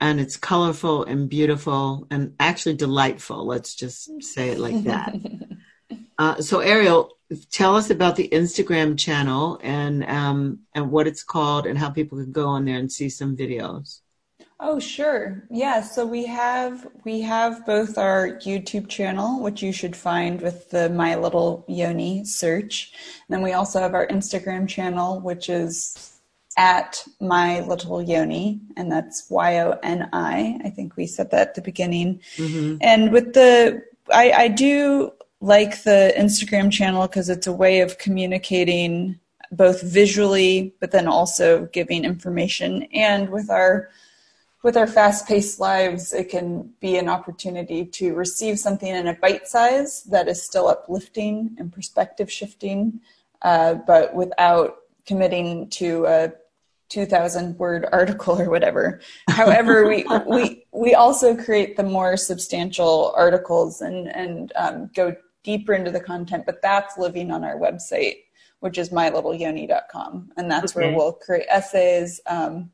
and 0.00 0.20
it's 0.20 0.36
colorful 0.36 1.04
and 1.04 1.28
beautiful 1.30 2.06
and 2.10 2.34
actually 2.38 2.74
delightful. 2.74 3.46
Let's 3.46 3.74
just 3.74 4.22
say 4.22 4.50
it 4.50 4.58
like 4.58 4.84
that. 4.84 5.14
uh, 6.18 6.40
so, 6.42 6.60
Ariel, 6.60 7.10
tell 7.50 7.76
us 7.76 7.90
about 7.90 8.16
the 8.16 8.28
Instagram 8.28 8.98
channel 8.98 9.58
and 9.62 10.04
um, 10.04 10.60
and 10.74 10.90
what 10.90 11.06
it's 11.06 11.22
called 11.22 11.66
and 11.66 11.78
how 11.78 11.90
people 11.90 12.18
can 12.18 12.32
go 12.32 12.48
on 12.48 12.64
there 12.64 12.78
and 12.78 12.90
see 12.90 13.08
some 13.08 13.36
videos. 13.36 14.00
Oh, 14.66 14.78
sure. 14.78 15.44
Yeah, 15.50 15.82
so 15.82 16.06
we 16.06 16.24
have 16.24 16.86
we 17.04 17.20
have 17.20 17.66
both 17.66 17.98
our 17.98 18.38
YouTube 18.38 18.88
channel, 18.88 19.42
which 19.42 19.62
you 19.62 19.74
should 19.74 19.94
find 19.94 20.40
with 20.40 20.70
the 20.70 20.88
My 20.88 21.16
Little 21.16 21.66
Yoni 21.68 22.24
search. 22.24 22.90
And 23.28 23.34
then 23.36 23.42
we 23.42 23.52
also 23.52 23.78
have 23.78 23.92
our 23.92 24.06
Instagram 24.06 24.66
channel, 24.66 25.20
which 25.20 25.50
is 25.50 26.18
at 26.56 27.04
my 27.20 27.60
little 27.60 28.00
yoni 28.00 28.60
and 28.76 28.90
that's 28.92 29.28
y-o-n-i 29.28 30.60
i 30.64 30.70
think 30.70 30.96
we 30.96 31.04
said 31.04 31.28
that 31.32 31.48
at 31.48 31.54
the 31.56 31.60
beginning 31.60 32.20
mm-hmm. 32.36 32.76
and 32.80 33.10
with 33.10 33.32
the 33.34 33.82
I, 34.12 34.30
I 34.30 34.48
do 34.48 35.10
like 35.40 35.82
the 35.82 36.14
instagram 36.16 36.70
channel 36.70 37.08
because 37.08 37.28
it's 37.28 37.48
a 37.48 37.52
way 37.52 37.80
of 37.80 37.98
communicating 37.98 39.18
both 39.50 39.82
visually 39.82 40.76
but 40.78 40.92
then 40.92 41.08
also 41.08 41.66
giving 41.72 42.04
information 42.04 42.84
and 42.94 43.30
with 43.30 43.50
our 43.50 43.88
with 44.64 44.78
our 44.78 44.86
fast 44.86 45.28
paced 45.28 45.60
lives, 45.60 46.14
it 46.14 46.30
can 46.30 46.70
be 46.80 46.96
an 46.96 47.06
opportunity 47.06 47.84
to 47.84 48.14
receive 48.14 48.58
something 48.58 48.88
in 48.88 49.06
a 49.06 49.14
bite 49.14 49.46
size 49.46 50.02
that 50.04 50.26
is 50.26 50.42
still 50.42 50.68
uplifting 50.68 51.54
and 51.58 51.70
perspective 51.70 52.32
shifting, 52.32 52.98
uh, 53.42 53.74
but 53.74 54.14
without 54.14 54.78
committing 55.04 55.68
to 55.68 56.06
a 56.06 56.32
2000 56.88 57.58
word 57.58 57.86
article 57.92 58.40
or 58.40 58.48
whatever. 58.48 59.00
However, 59.28 59.86
we, 59.86 60.06
we, 60.26 60.64
we 60.72 60.94
also 60.94 61.36
create 61.36 61.76
the 61.76 61.82
more 61.82 62.16
substantial 62.16 63.12
articles 63.18 63.82
and, 63.82 64.08
and 64.08 64.50
um, 64.56 64.90
go 64.94 65.14
deeper 65.42 65.74
into 65.74 65.90
the 65.90 66.00
content, 66.00 66.46
but 66.46 66.62
that's 66.62 66.96
living 66.96 67.30
on 67.30 67.44
our 67.44 67.58
website, 67.58 68.16
which 68.60 68.78
is 68.78 68.88
mylittleyoni.com. 68.88 70.32
And 70.38 70.50
that's 70.50 70.74
okay. 70.74 70.86
where 70.86 70.96
we'll 70.96 71.12
create 71.12 71.44
essays. 71.50 72.18
Um, 72.26 72.70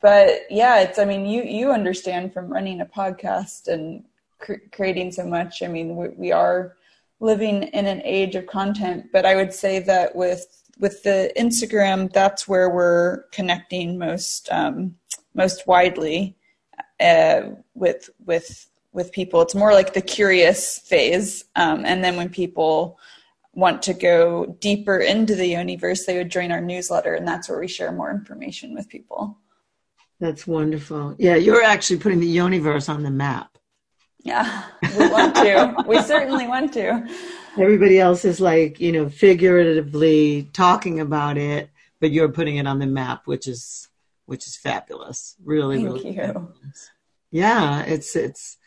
but 0.00 0.42
yeah, 0.50 0.80
it's, 0.80 0.98
I 0.98 1.04
mean, 1.04 1.26
you, 1.26 1.42
you 1.42 1.72
understand 1.72 2.32
from 2.32 2.52
running 2.52 2.80
a 2.80 2.86
podcast 2.86 3.68
and 3.68 4.04
cr- 4.38 4.54
creating 4.72 5.12
so 5.12 5.24
much. 5.24 5.62
I 5.62 5.68
mean, 5.68 5.96
we, 5.96 6.08
we 6.08 6.32
are 6.32 6.76
living 7.20 7.64
in 7.64 7.86
an 7.86 8.02
age 8.02 8.34
of 8.34 8.46
content, 8.46 9.06
but 9.12 9.24
I 9.24 9.36
would 9.36 9.52
say 9.52 9.78
that 9.80 10.14
with 10.14 10.56
with 10.78 11.02
the 11.02 11.30
Instagram, 11.36 12.10
that's 12.10 12.48
where 12.48 12.70
we're 12.70 13.24
connecting 13.32 13.98
most 13.98 14.48
um, 14.50 14.96
most 15.34 15.66
widely 15.66 16.36
uh, 16.98 17.42
with 17.74 18.10
with 18.24 18.66
with 18.92 19.12
people. 19.12 19.42
It's 19.42 19.54
more 19.54 19.72
like 19.72 19.92
the 19.92 20.00
curious 20.02 20.78
phase, 20.78 21.44
um, 21.56 21.84
and 21.84 22.02
then 22.02 22.16
when 22.16 22.30
people 22.30 22.98
want 23.52 23.82
to 23.82 23.94
go 23.94 24.46
deeper 24.60 24.98
into 24.98 25.34
the 25.34 25.52
yoniverse, 25.52 26.06
they 26.06 26.16
would 26.16 26.30
join 26.30 26.50
our 26.50 26.60
newsletter, 26.60 27.14
and 27.14 27.28
that's 27.28 27.48
where 27.48 27.60
we 27.60 27.68
share 27.68 27.92
more 27.92 28.10
information 28.10 28.74
with 28.74 28.88
people. 28.88 29.36
That's 30.20 30.46
wonderful. 30.46 31.16
Yeah, 31.18 31.36
you're 31.36 31.62
actually 31.62 31.98
putting 31.98 32.20
the 32.20 32.36
yoniverse 32.36 32.88
on 32.88 33.02
the 33.02 33.10
map. 33.10 33.56
Yeah, 34.22 34.64
we 34.98 35.08
want 35.08 35.34
to. 35.36 35.84
we 35.86 36.00
certainly 36.02 36.46
want 36.46 36.74
to. 36.74 37.08
Everybody 37.58 37.98
else 37.98 38.26
is 38.26 38.38
like, 38.38 38.78
you 38.78 38.92
know, 38.92 39.08
figuratively 39.08 40.50
talking 40.52 41.00
about 41.00 41.38
it, 41.38 41.70
but 42.00 42.10
you're 42.12 42.28
putting 42.28 42.58
it 42.58 42.66
on 42.66 42.78
the 42.78 42.86
map, 42.86 43.22
which 43.26 43.48
is 43.48 43.88
which 44.26 44.46
is 44.46 44.56
fabulous. 44.56 45.36
Really, 45.42 45.76
Thank 45.76 45.88
really 45.88 46.10
you. 46.10 46.22
Fabulous. 46.22 46.90
Yeah, 47.30 47.82
it's 47.82 48.14
it's 48.14 48.58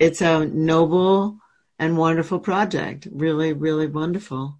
it's 0.00 0.20
a 0.20 0.44
noble 0.44 1.38
and 1.78 1.96
wonderful 1.96 2.40
project. 2.40 3.06
Really, 3.12 3.52
really 3.52 3.86
wonderful. 3.86 4.58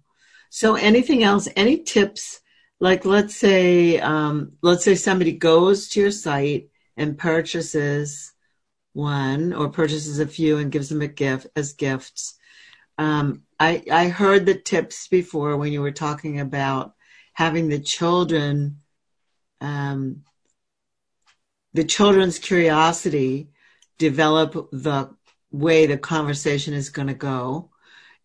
So 0.49 0.75
anything 0.75 1.23
else, 1.23 1.49
any 1.57 1.83
tips 1.83 2.39
like 2.79 3.05
let's 3.05 3.35
say 3.35 3.99
um, 3.99 4.53
let's 4.61 4.83
say 4.83 4.95
somebody 4.95 5.33
goes 5.33 5.89
to 5.89 6.01
your 6.01 6.11
site 6.11 6.69
and 6.95 7.17
purchases 7.17 8.33
one 8.93 9.53
or 9.53 9.69
purchases 9.69 10.19
a 10.19 10.27
few 10.27 10.57
and 10.57 10.71
gives 10.71 10.89
them 10.89 11.01
a 11.01 11.07
gift 11.07 11.47
as 11.55 11.73
gifts 11.73 12.37
um, 12.97 13.43
I, 13.59 13.83
I 13.91 14.07
heard 14.07 14.45
the 14.45 14.55
tips 14.55 15.07
before 15.07 15.57
when 15.57 15.71
you 15.71 15.81
were 15.81 15.91
talking 15.91 16.39
about 16.39 16.93
having 17.33 17.69
the 17.69 17.79
children, 17.79 18.81
um, 19.61 20.23
the 21.73 21.83
children's 21.83 22.39
curiosity 22.39 23.49
develop 23.97 24.53
the 24.71 25.15
way 25.51 25.85
the 25.85 25.97
conversation 25.97 26.73
is 26.73 26.89
going 26.89 27.07
to 27.07 27.13
go. 27.13 27.69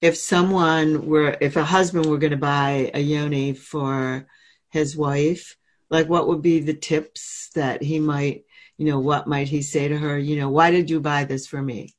If 0.00 0.16
someone 0.16 1.07
were, 1.07 1.36
if 1.40 1.57
a 1.57 1.64
husband 1.64 2.07
were 2.07 2.18
going 2.18 2.32
to 2.32 2.36
buy 2.36 2.90
a 2.94 3.00
yoni 3.00 3.53
for 3.53 4.26
his 4.73 4.97
wife, 4.97 5.57
like 5.91 6.09
what 6.09 6.27
would 6.27 6.43
be 6.43 6.61
the 6.61 6.75
tips 6.75 7.51
that 7.55 7.83
he 7.83 8.01
might, 8.01 8.45
you 8.79 8.87
know, 8.87 8.99
what 8.99 9.29
might 9.29 9.49
he 9.49 9.62
say 9.62 9.87
to 9.87 9.99
her? 9.99 10.18
You 10.18 10.37
know, 10.37 10.49
why 10.49 10.70
did 10.70 10.91
you 10.91 10.99
buy 10.99 11.25
this 11.25 11.47
for 11.47 11.62
me? 11.62 11.95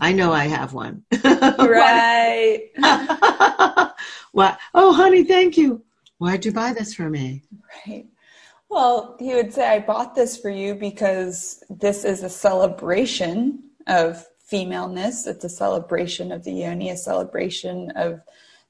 I 0.00 0.12
know 0.12 0.32
I 0.32 0.46
have 0.46 0.72
one. 0.72 1.04
right. 1.24 2.70
what? 4.32 4.58
Oh, 4.74 4.92
honey, 4.92 5.22
thank 5.24 5.56
you. 5.56 5.82
Why'd 6.18 6.44
you 6.46 6.52
buy 6.52 6.72
this 6.72 6.94
for 6.94 7.08
me? 7.08 7.42
Right. 7.86 8.06
Well, 8.68 9.16
he 9.20 9.34
would 9.34 9.52
say, 9.52 9.68
I 9.68 9.78
bought 9.80 10.14
this 10.14 10.36
for 10.36 10.50
you 10.50 10.74
because 10.74 11.62
this 11.68 12.04
is 12.04 12.22
a 12.22 12.30
celebration 12.30 13.62
of 13.86 14.26
femaleness. 14.40 15.26
It's 15.26 15.44
a 15.44 15.48
celebration 15.48 16.32
of 16.32 16.42
the 16.44 16.52
yoni, 16.52 16.90
a 16.90 16.96
celebration 16.96 17.92
of 17.92 18.22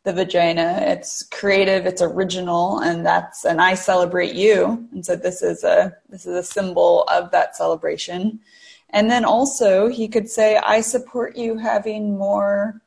the 0.07 0.13
vagina. 0.13 0.79
It's 0.83 1.25
creative, 1.25 1.85
it's 1.85 2.01
original, 2.01 2.79
and 2.79 3.05
that's 3.05 3.45
and 3.45 3.61
I 3.61 3.75
celebrate 3.75 4.35
you. 4.35 4.89
And 4.93 5.05
so 5.05 5.17
this 5.17 5.43
is 5.43 5.65
a 5.65 5.97
this 6.09 6.27
is 6.27 6.37
a 6.37 6.45
symbol 6.45 7.03
of 7.09 7.33
that 7.33 7.57
celebration. 7.57 8.39
And 8.91 9.11
then 9.11 9.25
also, 9.25 9.89
he 9.89 10.07
could 10.07 10.29
say, 10.31 10.59
I 10.59 10.81
support 10.81 11.37
you 11.37 11.59
having 11.59 12.17
more 12.17 12.83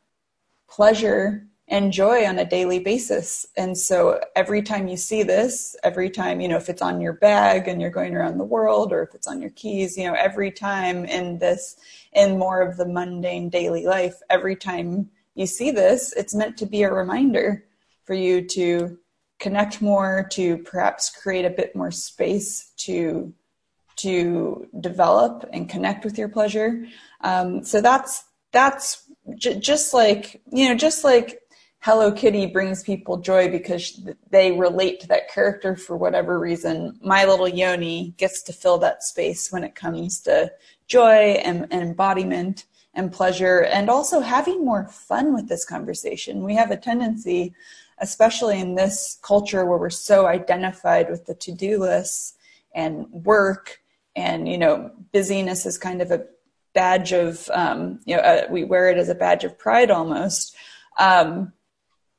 pleasure 0.69 1.45
and 1.67 1.91
joy 1.91 2.25
on 2.25 2.39
a 2.39 2.49
daily 2.49 2.79
basis. 2.79 3.45
And 3.57 3.77
so 3.77 4.21
every 4.37 4.61
time 4.61 4.87
you 4.87 4.95
see 4.95 5.21
this, 5.21 5.75
every 5.83 6.09
time, 6.09 6.39
you 6.39 6.47
know, 6.47 6.55
if 6.55 6.69
it's 6.69 6.81
on 6.81 7.01
your 7.01 7.13
bag 7.13 7.67
and 7.67 7.81
you're 7.81 7.91
going 7.91 8.15
around 8.15 8.37
the 8.37 8.45
world 8.45 8.93
or 8.93 9.03
if 9.03 9.13
it's 9.13 9.27
on 9.27 9.41
your 9.41 9.51
keys, 9.51 9.97
you 9.97 10.05
know, 10.05 10.15
every 10.15 10.51
time 10.51 11.03
in 11.03 11.37
this, 11.37 11.75
in 12.13 12.39
more 12.39 12.61
of 12.61 12.77
the 12.77 12.87
mundane 12.87 13.49
daily 13.49 13.85
life, 13.85 14.15
every 14.29 14.55
time 14.55 15.09
you 15.39 15.47
see 15.47 15.71
this, 15.71 16.13
it's 16.17 16.35
meant 16.35 16.57
to 16.57 16.65
be 16.65 16.83
a 16.83 16.93
reminder 16.93 17.65
for 18.03 18.13
you 18.13 18.45
to 18.49 18.97
connect 19.39 19.81
more, 19.81 20.27
to 20.31 20.57
perhaps 20.57 21.09
create 21.09 21.45
a 21.45 21.49
bit 21.49 21.75
more 21.75 21.91
space 21.91 22.73
to 22.77 23.33
to 23.95 24.65
develop 24.79 25.45
and 25.51 25.69
connect 25.69 26.05
with 26.05 26.17
your 26.17 26.29
pleasure. 26.29 26.85
Um, 27.21 27.63
so 27.63 27.81
that's 27.81 28.25
that's 28.51 29.09
j- 29.37 29.59
just 29.59 29.93
like 29.93 30.41
you 30.51 30.67
know, 30.67 30.75
just 30.75 31.05
like 31.05 31.39
Hello 31.79 32.11
Kitty 32.11 32.47
brings 32.47 32.83
people 32.83 33.15
joy 33.17 33.49
because 33.49 34.05
they 34.29 34.51
relate 34.51 34.99
to 34.99 35.07
that 35.07 35.31
character 35.31 35.77
for 35.77 35.95
whatever 35.95 36.37
reason. 36.37 36.99
My 37.01 37.23
little 37.23 37.47
Yoni 37.47 38.13
gets 38.17 38.41
to 38.43 38.53
fill 38.53 38.77
that 38.79 39.03
space 39.03 39.53
when 39.53 39.63
it 39.63 39.75
comes 39.75 40.19
to 40.21 40.51
joy 40.87 41.39
and, 41.45 41.67
and 41.71 41.81
embodiment 41.81 42.65
and 42.93 43.11
pleasure, 43.11 43.61
and 43.63 43.89
also 43.89 44.19
having 44.19 44.65
more 44.65 44.87
fun 44.87 45.33
with 45.33 45.47
this 45.47 45.65
conversation. 45.65 46.43
We 46.43 46.55
have 46.55 46.71
a 46.71 46.77
tendency, 46.77 47.53
especially 47.99 48.59
in 48.59 48.75
this 48.75 49.19
culture 49.21 49.65
where 49.65 49.77
we're 49.77 49.89
so 49.89 50.25
identified 50.25 51.09
with 51.09 51.25
the 51.25 51.35
to 51.35 51.51
do 51.51 51.79
lists 51.79 52.33
and 52.73 53.07
work 53.11 53.79
and 54.15 54.47
you 54.47 54.57
know 54.57 54.91
busyness 55.11 55.65
is 55.65 55.77
kind 55.77 56.01
of 56.01 56.11
a 56.11 56.25
badge 56.73 57.13
of 57.13 57.49
um, 57.53 57.99
you 58.05 58.15
know 58.15 58.21
uh, 58.21 58.47
we 58.49 58.63
wear 58.63 58.89
it 58.89 58.97
as 58.97 59.09
a 59.09 59.15
badge 59.15 59.43
of 59.43 59.57
pride 59.57 59.91
almost 59.91 60.55
um, 60.99 61.51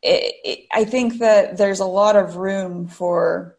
it, 0.02 0.34
it, 0.44 0.66
i 0.72 0.84
think 0.84 1.18
that 1.18 1.56
there's 1.56 1.80
a 1.80 1.84
lot 1.84 2.16
of 2.16 2.36
room 2.36 2.86
for 2.86 3.58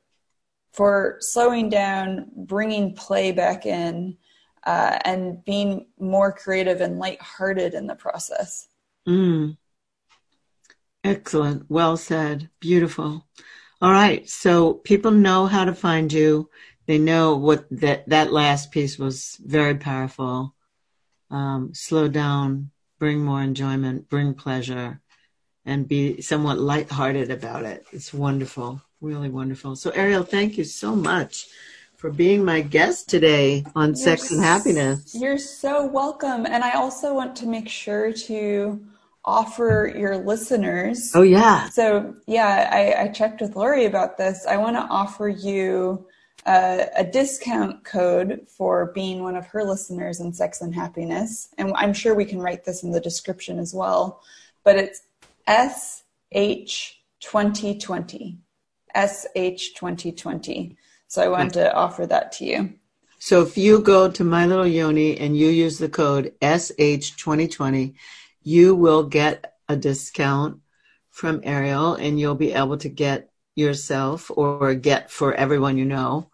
for 0.74 1.18
slowing 1.20 1.70
down 1.70 2.30
bringing 2.36 2.93
play 2.93 3.32
back 3.32 3.66
in 3.66 4.18
uh, 4.66 4.99
and 5.05 5.43
being 5.45 5.88
more 5.99 6.32
creative 6.32 6.82
and 6.82 6.99
lighthearted 6.99 7.74
in 7.74 7.88
the 7.88 7.95
process 7.95 8.68
mm. 9.07 9.55
excellent 11.03 11.66
well 11.70 11.97
said 11.97 12.49
beautiful 12.59 13.26
all 13.82 13.91
right 13.91 14.30
so 14.30 14.74
people 14.74 15.12
know 15.12 15.45
how 15.45 15.66
to 15.66 15.74
find 15.74 16.14
you 16.14 16.49
they 16.91 16.97
know 16.97 17.36
what 17.36 17.66
that 17.72 18.09
that 18.09 18.34
last 18.34 18.72
piece 18.72 18.97
was 18.97 19.38
very 19.43 19.76
powerful. 19.76 20.53
Um, 21.30 21.74
slow 21.74 22.07
down, 22.09 22.72
bring 22.99 23.24
more 23.24 23.41
enjoyment, 23.41 24.09
bring 24.09 24.34
pleasure, 24.34 24.99
and 25.66 25.88
be 25.88 26.22
somewhat 26.22 26.59
lighthearted 26.59 27.32
about 27.32 27.64
it. 27.64 27.86
It's 27.93 28.14
wonderful, 28.14 28.82
really 28.99 29.30
wonderful. 29.30 29.78
So, 29.78 29.91
Ariel, 29.91 30.24
thank 30.24 30.57
you 30.57 30.66
so 30.66 30.95
much 30.95 31.47
for 32.02 32.10
being 32.10 32.43
my 32.43 32.60
guest 32.62 33.08
today 33.08 33.64
on 33.76 33.89
you're 33.89 33.95
Sex 33.95 34.32
and 34.32 34.43
Happiness. 34.43 35.14
You're 35.14 35.38
so 35.38 35.86
welcome. 35.86 36.47
And 36.47 36.64
I 36.64 36.72
also 36.72 37.14
want 37.14 37.36
to 37.36 37.45
make 37.45 37.70
sure 37.70 38.12
to 38.12 38.84
offer 39.24 39.93
your 39.95 40.18
listeners. 40.18 41.12
Oh, 41.14 41.22
yeah. 41.22 41.70
So, 41.70 42.16
yeah, 42.26 42.70
I, 42.72 43.04
I 43.04 43.08
checked 43.10 43.39
with 43.39 43.56
Laurie 43.56 43.86
about 43.86 44.18
this. 44.18 44.47
I 44.47 44.58
want 44.58 44.78
to 44.78 44.82
offer 44.82 45.30
you 45.30 46.08
uh, 46.47 46.86
a 46.97 47.04
discount 47.04 47.84
code 47.84 48.47
for 48.47 48.91
being 48.95 49.22
one 49.22 49.36
of 49.36 49.45
her 49.45 49.64
listeners 49.64 50.22
in 50.22 50.34
Sex 50.34 50.62
and 50.62 50.74
Happiness. 50.74 51.49
And 51.60 51.72
I'm 51.76 51.93
sure 51.93 52.16
we 52.16 52.26
can 52.26 52.39
write 52.39 52.66
this 52.66 52.82
in 52.82 52.89
the 52.89 52.99
description 52.99 53.60
as 53.60 53.76
well. 53.76 54.24
But 54.64 54.78
it's 54.78 55.04
SH2020. 55.47 58.38
SH2020. 58.95 60.78
So 61.12 61.22
I 61.22 61.28
wanted 61.28 61.51
to 61.55 61.74
offer 61.74 62.05
that 62.05 62.32
to 62.34 62.45
you. 62.45 62.74
So 63.20 63.41
if 63.41 63.57
you 63.57 63.82
go 63.82 64.09
to 64.09 64.24
My 64.24 64.45
Little 64.45 64.66
Yoni 64.66 65.18
and 65.18 65.36
you 65.36 65.49
use 65.49 65.78
the 65.78 65.89
code 65.89 66.34
SH2020, 66.41 67.95
you 68.43 68.76
will 68.76 69.03
get 69.03 69.55
a 69.68 69.76
discount 69.76 70.62
from 71.09 71.41
Ariel 71.43 71.95
and 71.95 72.18
you'll 72.18 72.36
be 72.36 72.53
able 72.53 72.78
to 72.78 72.88
get 72.88 73.30
yourself 73.55 74.32
or 74.34 74.74
get 74.74 75.12
for 75.12 75.34
everyone 75.34 75.78
you 75.78 75.84
know 75.84 76.32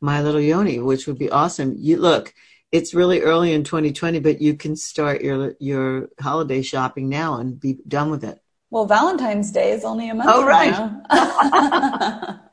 My 0.00 0.22
Little 0.22 0.40
Yoni, 0.40 0.78
which 0.78 1.06
would 1.06 1.18
be 1.18 1.28
awesome. 1.28 1.74
You 1.76 1.98
look, 1.98 2.32
it's 2.72 2.94
really 2.94 3.20
early 3.20 3.52
in 3.52 3.62
2020, 3.62 4.20
but 4.20 4.40
you 4.40 4.54
can 4.54 4.74
start 4.74 5.20
your 5.20 5.52
your 5.60 6.08
holiday 6.18 6.62
shopping 6.62 7.10
now 7.10 7.40
and 7.40 7.60
be 7.60 7.76
done 7.86 8.08
with 8.08 8.24
it. 8.24 8.40
Well, 8.70 8.86
Valentine's 8.86 9.52
Day 9.52 9.72
is 9.72 9.84
only 9.84 10.08
a 10.08 10.14
month. 10.14 10.30
Oh, 10.32 10.46
right. 10.46 12.40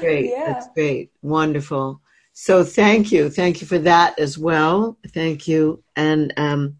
great. 0.00 0.30
Yeah. 0.30 0.52
That's 0.52 0.68
great. 0.74 1.10
Wonderful. 1.22 2.00
So 2.32 2.64
thank 2.64 3.12
you. 3.12 3.30
Thank 3.30 3.60
you 3.60 3.66
for 3.66 3.78
that 3.78 4.18
as 4.18 4.36
well. 4.36 4.98
Thank 5.08 5.48
you. 5.48 5.82
And 5.94 6.32
um, 6.36 6.78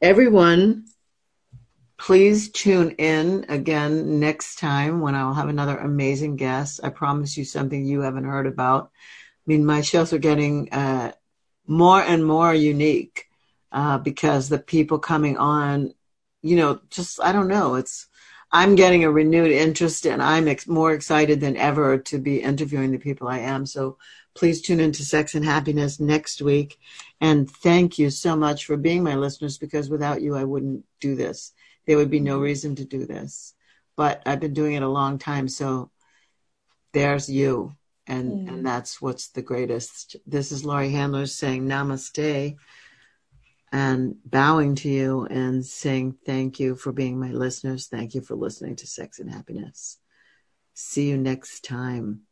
everyone, 0.00 0.86
please 1.96 2.50
tune 2.50 2.90
in 2.92 3.46
again 3.48 4.20
next 4.20 4.58
time 4.58 5.00
when 5.00 5.14
I'll 5.14 5.34
have 5.34 5.48
another 5.48 5.76
amazing 5.76 6.36
guest. 6.36 6.80
I 6.82 6.90
promise 6.90 7.36
you 7.36 7.44
something 7.44 7.84
you 7.84 8.02
haven't 8.02 8.24
heard 8.24 8.46
about. 8.46 8.90
I 8.94 9.44
mean, 9.46 9.64
my 9.64 9.80
shows 9.80 10.12
are 10.12 10.18
getting 10.18 10.72
uh, 10.72 11.12
more 11.66 12.02
and 12.02 12.24
more 12.24 12.54
unique 12.54 13.26
uh, 13.72 13.98
because 13.98 14.48
the 14.48 14.58
people 14.58 14.98
coming 14.98 15.38
on, 15.38 15.94
you 16.42 16.56
know, 16.56 16.80
just, 16.90 17.20
I 17.22 17.32
don't 17.32 17.48
know, 17.48 17.76
it's, 17.76 18.06
I'm 18.52 18.74
getting 18.74 19.04
a 19.04 19.10
renewed 19.10 19.52
interest 19.52 20.06
and 20.06 20.22
I'm 20.22 20.48
ex- 20.48 20.66
more 20.66 20.92
excited 20.92 21.40
than 21.40 21.56
ever 21.56 21.98
to 21.98 22.18
be 22.18 22.42
interviewing 22.42 22.90
the 22.90 22.98
people 22.98 23.28
I 23.28 23.38
am. 23.38 23.64
So 23.64 23.96
please 24.34 24.60
tune 24.60 24.80
into 24.80 25.04
Sex 25.04 25.34
and 25.34 25.44
Happiness 25.44 26.00
next 26.00 26.42
week. 26.42 26.78
And 27.20 27.48
thank 27.48 27.98
you 27.98 28.10
so 28.10 28.34
much 28.34 28.66
for 28.66 28.76
being 28.76 29.04
my 29.04 29.14
listeners 29.14 29.58
because 29.58 29.88
without 29.88 30.20
you, 30.20 30.36
I 30.36 30.44
wouldn't 30.44 30.84
do 31.00 31.14
this. 31.14 31.52
There 31.86 31.96
would 31.96 32.10
be 32.10 32.20
no 32.20 32.34
mm-hmm. 32.34 32.44
reason 32.44 32.76
to 32.76 32.84
do 32.84 33.06
this. 33.06 33.54
But 33.96 34.22
I've 34.26 34.40
been 34.40 34.54
doing 34.54 34.74
it 34.74 34.82
a 34.82 34.88
long 34.88 35.18
time. 35.18 35.46
So 35.46 35.90
there's 36.92 37.28
you. 37.28 37.76
And, 38.06 38.32
and 38.32 38.48
mm-hmm. 38.48 38.62
that's 38.64 39.00
what's 39.00 39.28
the 39.28 39.42
greatest. 39.42 40.16
This 40.26 40.50
is 40.50 40.64
Laurie 40.64 40.90
Handler 40.90 41.26
saying 41.26 41.68
namaste 41.68 42.56
and 43.72 44.16
bowing 44.24 44.74
to 44.76 44.88
you 44.88 45.26
and 45.26 45.64
saying 45.64 46.16
thank 46.26 46.58
you 46.58 46.74
for 46.74 46.92
being 46.92 47.20
my 47.20 47.30
listeners. 47.30 47.86
Thank 47.86 48.14
you 48.14 48.20
for 48.20 48.34
listening 48.34 48.76
to 48.76 48.86
Sex 48.86 49.18
and 49.18 49.30
Happiness. 49.30 49.98
See 50.74 51.08
you 51.08 51.16
next 51.16 51.64
time. 51.64 52.22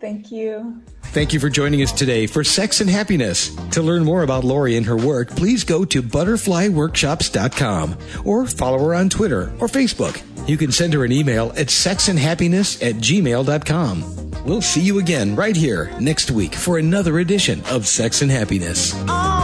Thank 0.00 0.32
you. 0.32 0.82
Thank 1.04 1.32
you 1.32 1.38
for 1.38 1.48
joining 1.48 1.80
us 1.80 1.92
today 1.92 2.26
for 2.26 2.42
Sex 2.42 2.80
and 2.80 2.90
Happiness. 2.90 3.54
To 3.70 3.82
learn 3.82 4.02
more 4.02 4.24
about 4.24 4.42
Laurie 4.42 4.76
and 4.76 4.84
her 4.86 4.96
work, 4.96 5.30
please 5.30 5.62
go 5.62 5.84
to 5.84 6.02
butterflyworkshops.com 6.02 7.96
or 8.24 8.46
follow 8.46 8.78
her 8.80 8.94
on 8.96 9.08
Twitter 9.08 9.54
or 9.60 9.68
Facebook. 9.68 10.20
You 10.48 10.56
can 10.56 10.72
send 10.72 10.92
her 10.94 11.04
an 11.04 11.12
email 11.12 11.50
at 11.50 11.68
sexandhappiness 11.68 12.82
at 12.84 12.96
gmail.com. 12.96 14.44
We'll 14.44 14.60
see 14.60 14.80
you 14.80 14.98
again 14.98 15.36
right 15.36 15.54
here 15.54 15.92
next 16.00 16.32
week 16.32 16.56
for 16.56 16.78
another 16.78 17.20
edition 17.20 17.62
of 17.66 17.86
Sex 17.86 18.22
and 18.22 18.30
Happiness. 18.30 18.92
All 19.06 19.06
that 19.06 19.08
I 19.08 19.38
can 19.38 19.41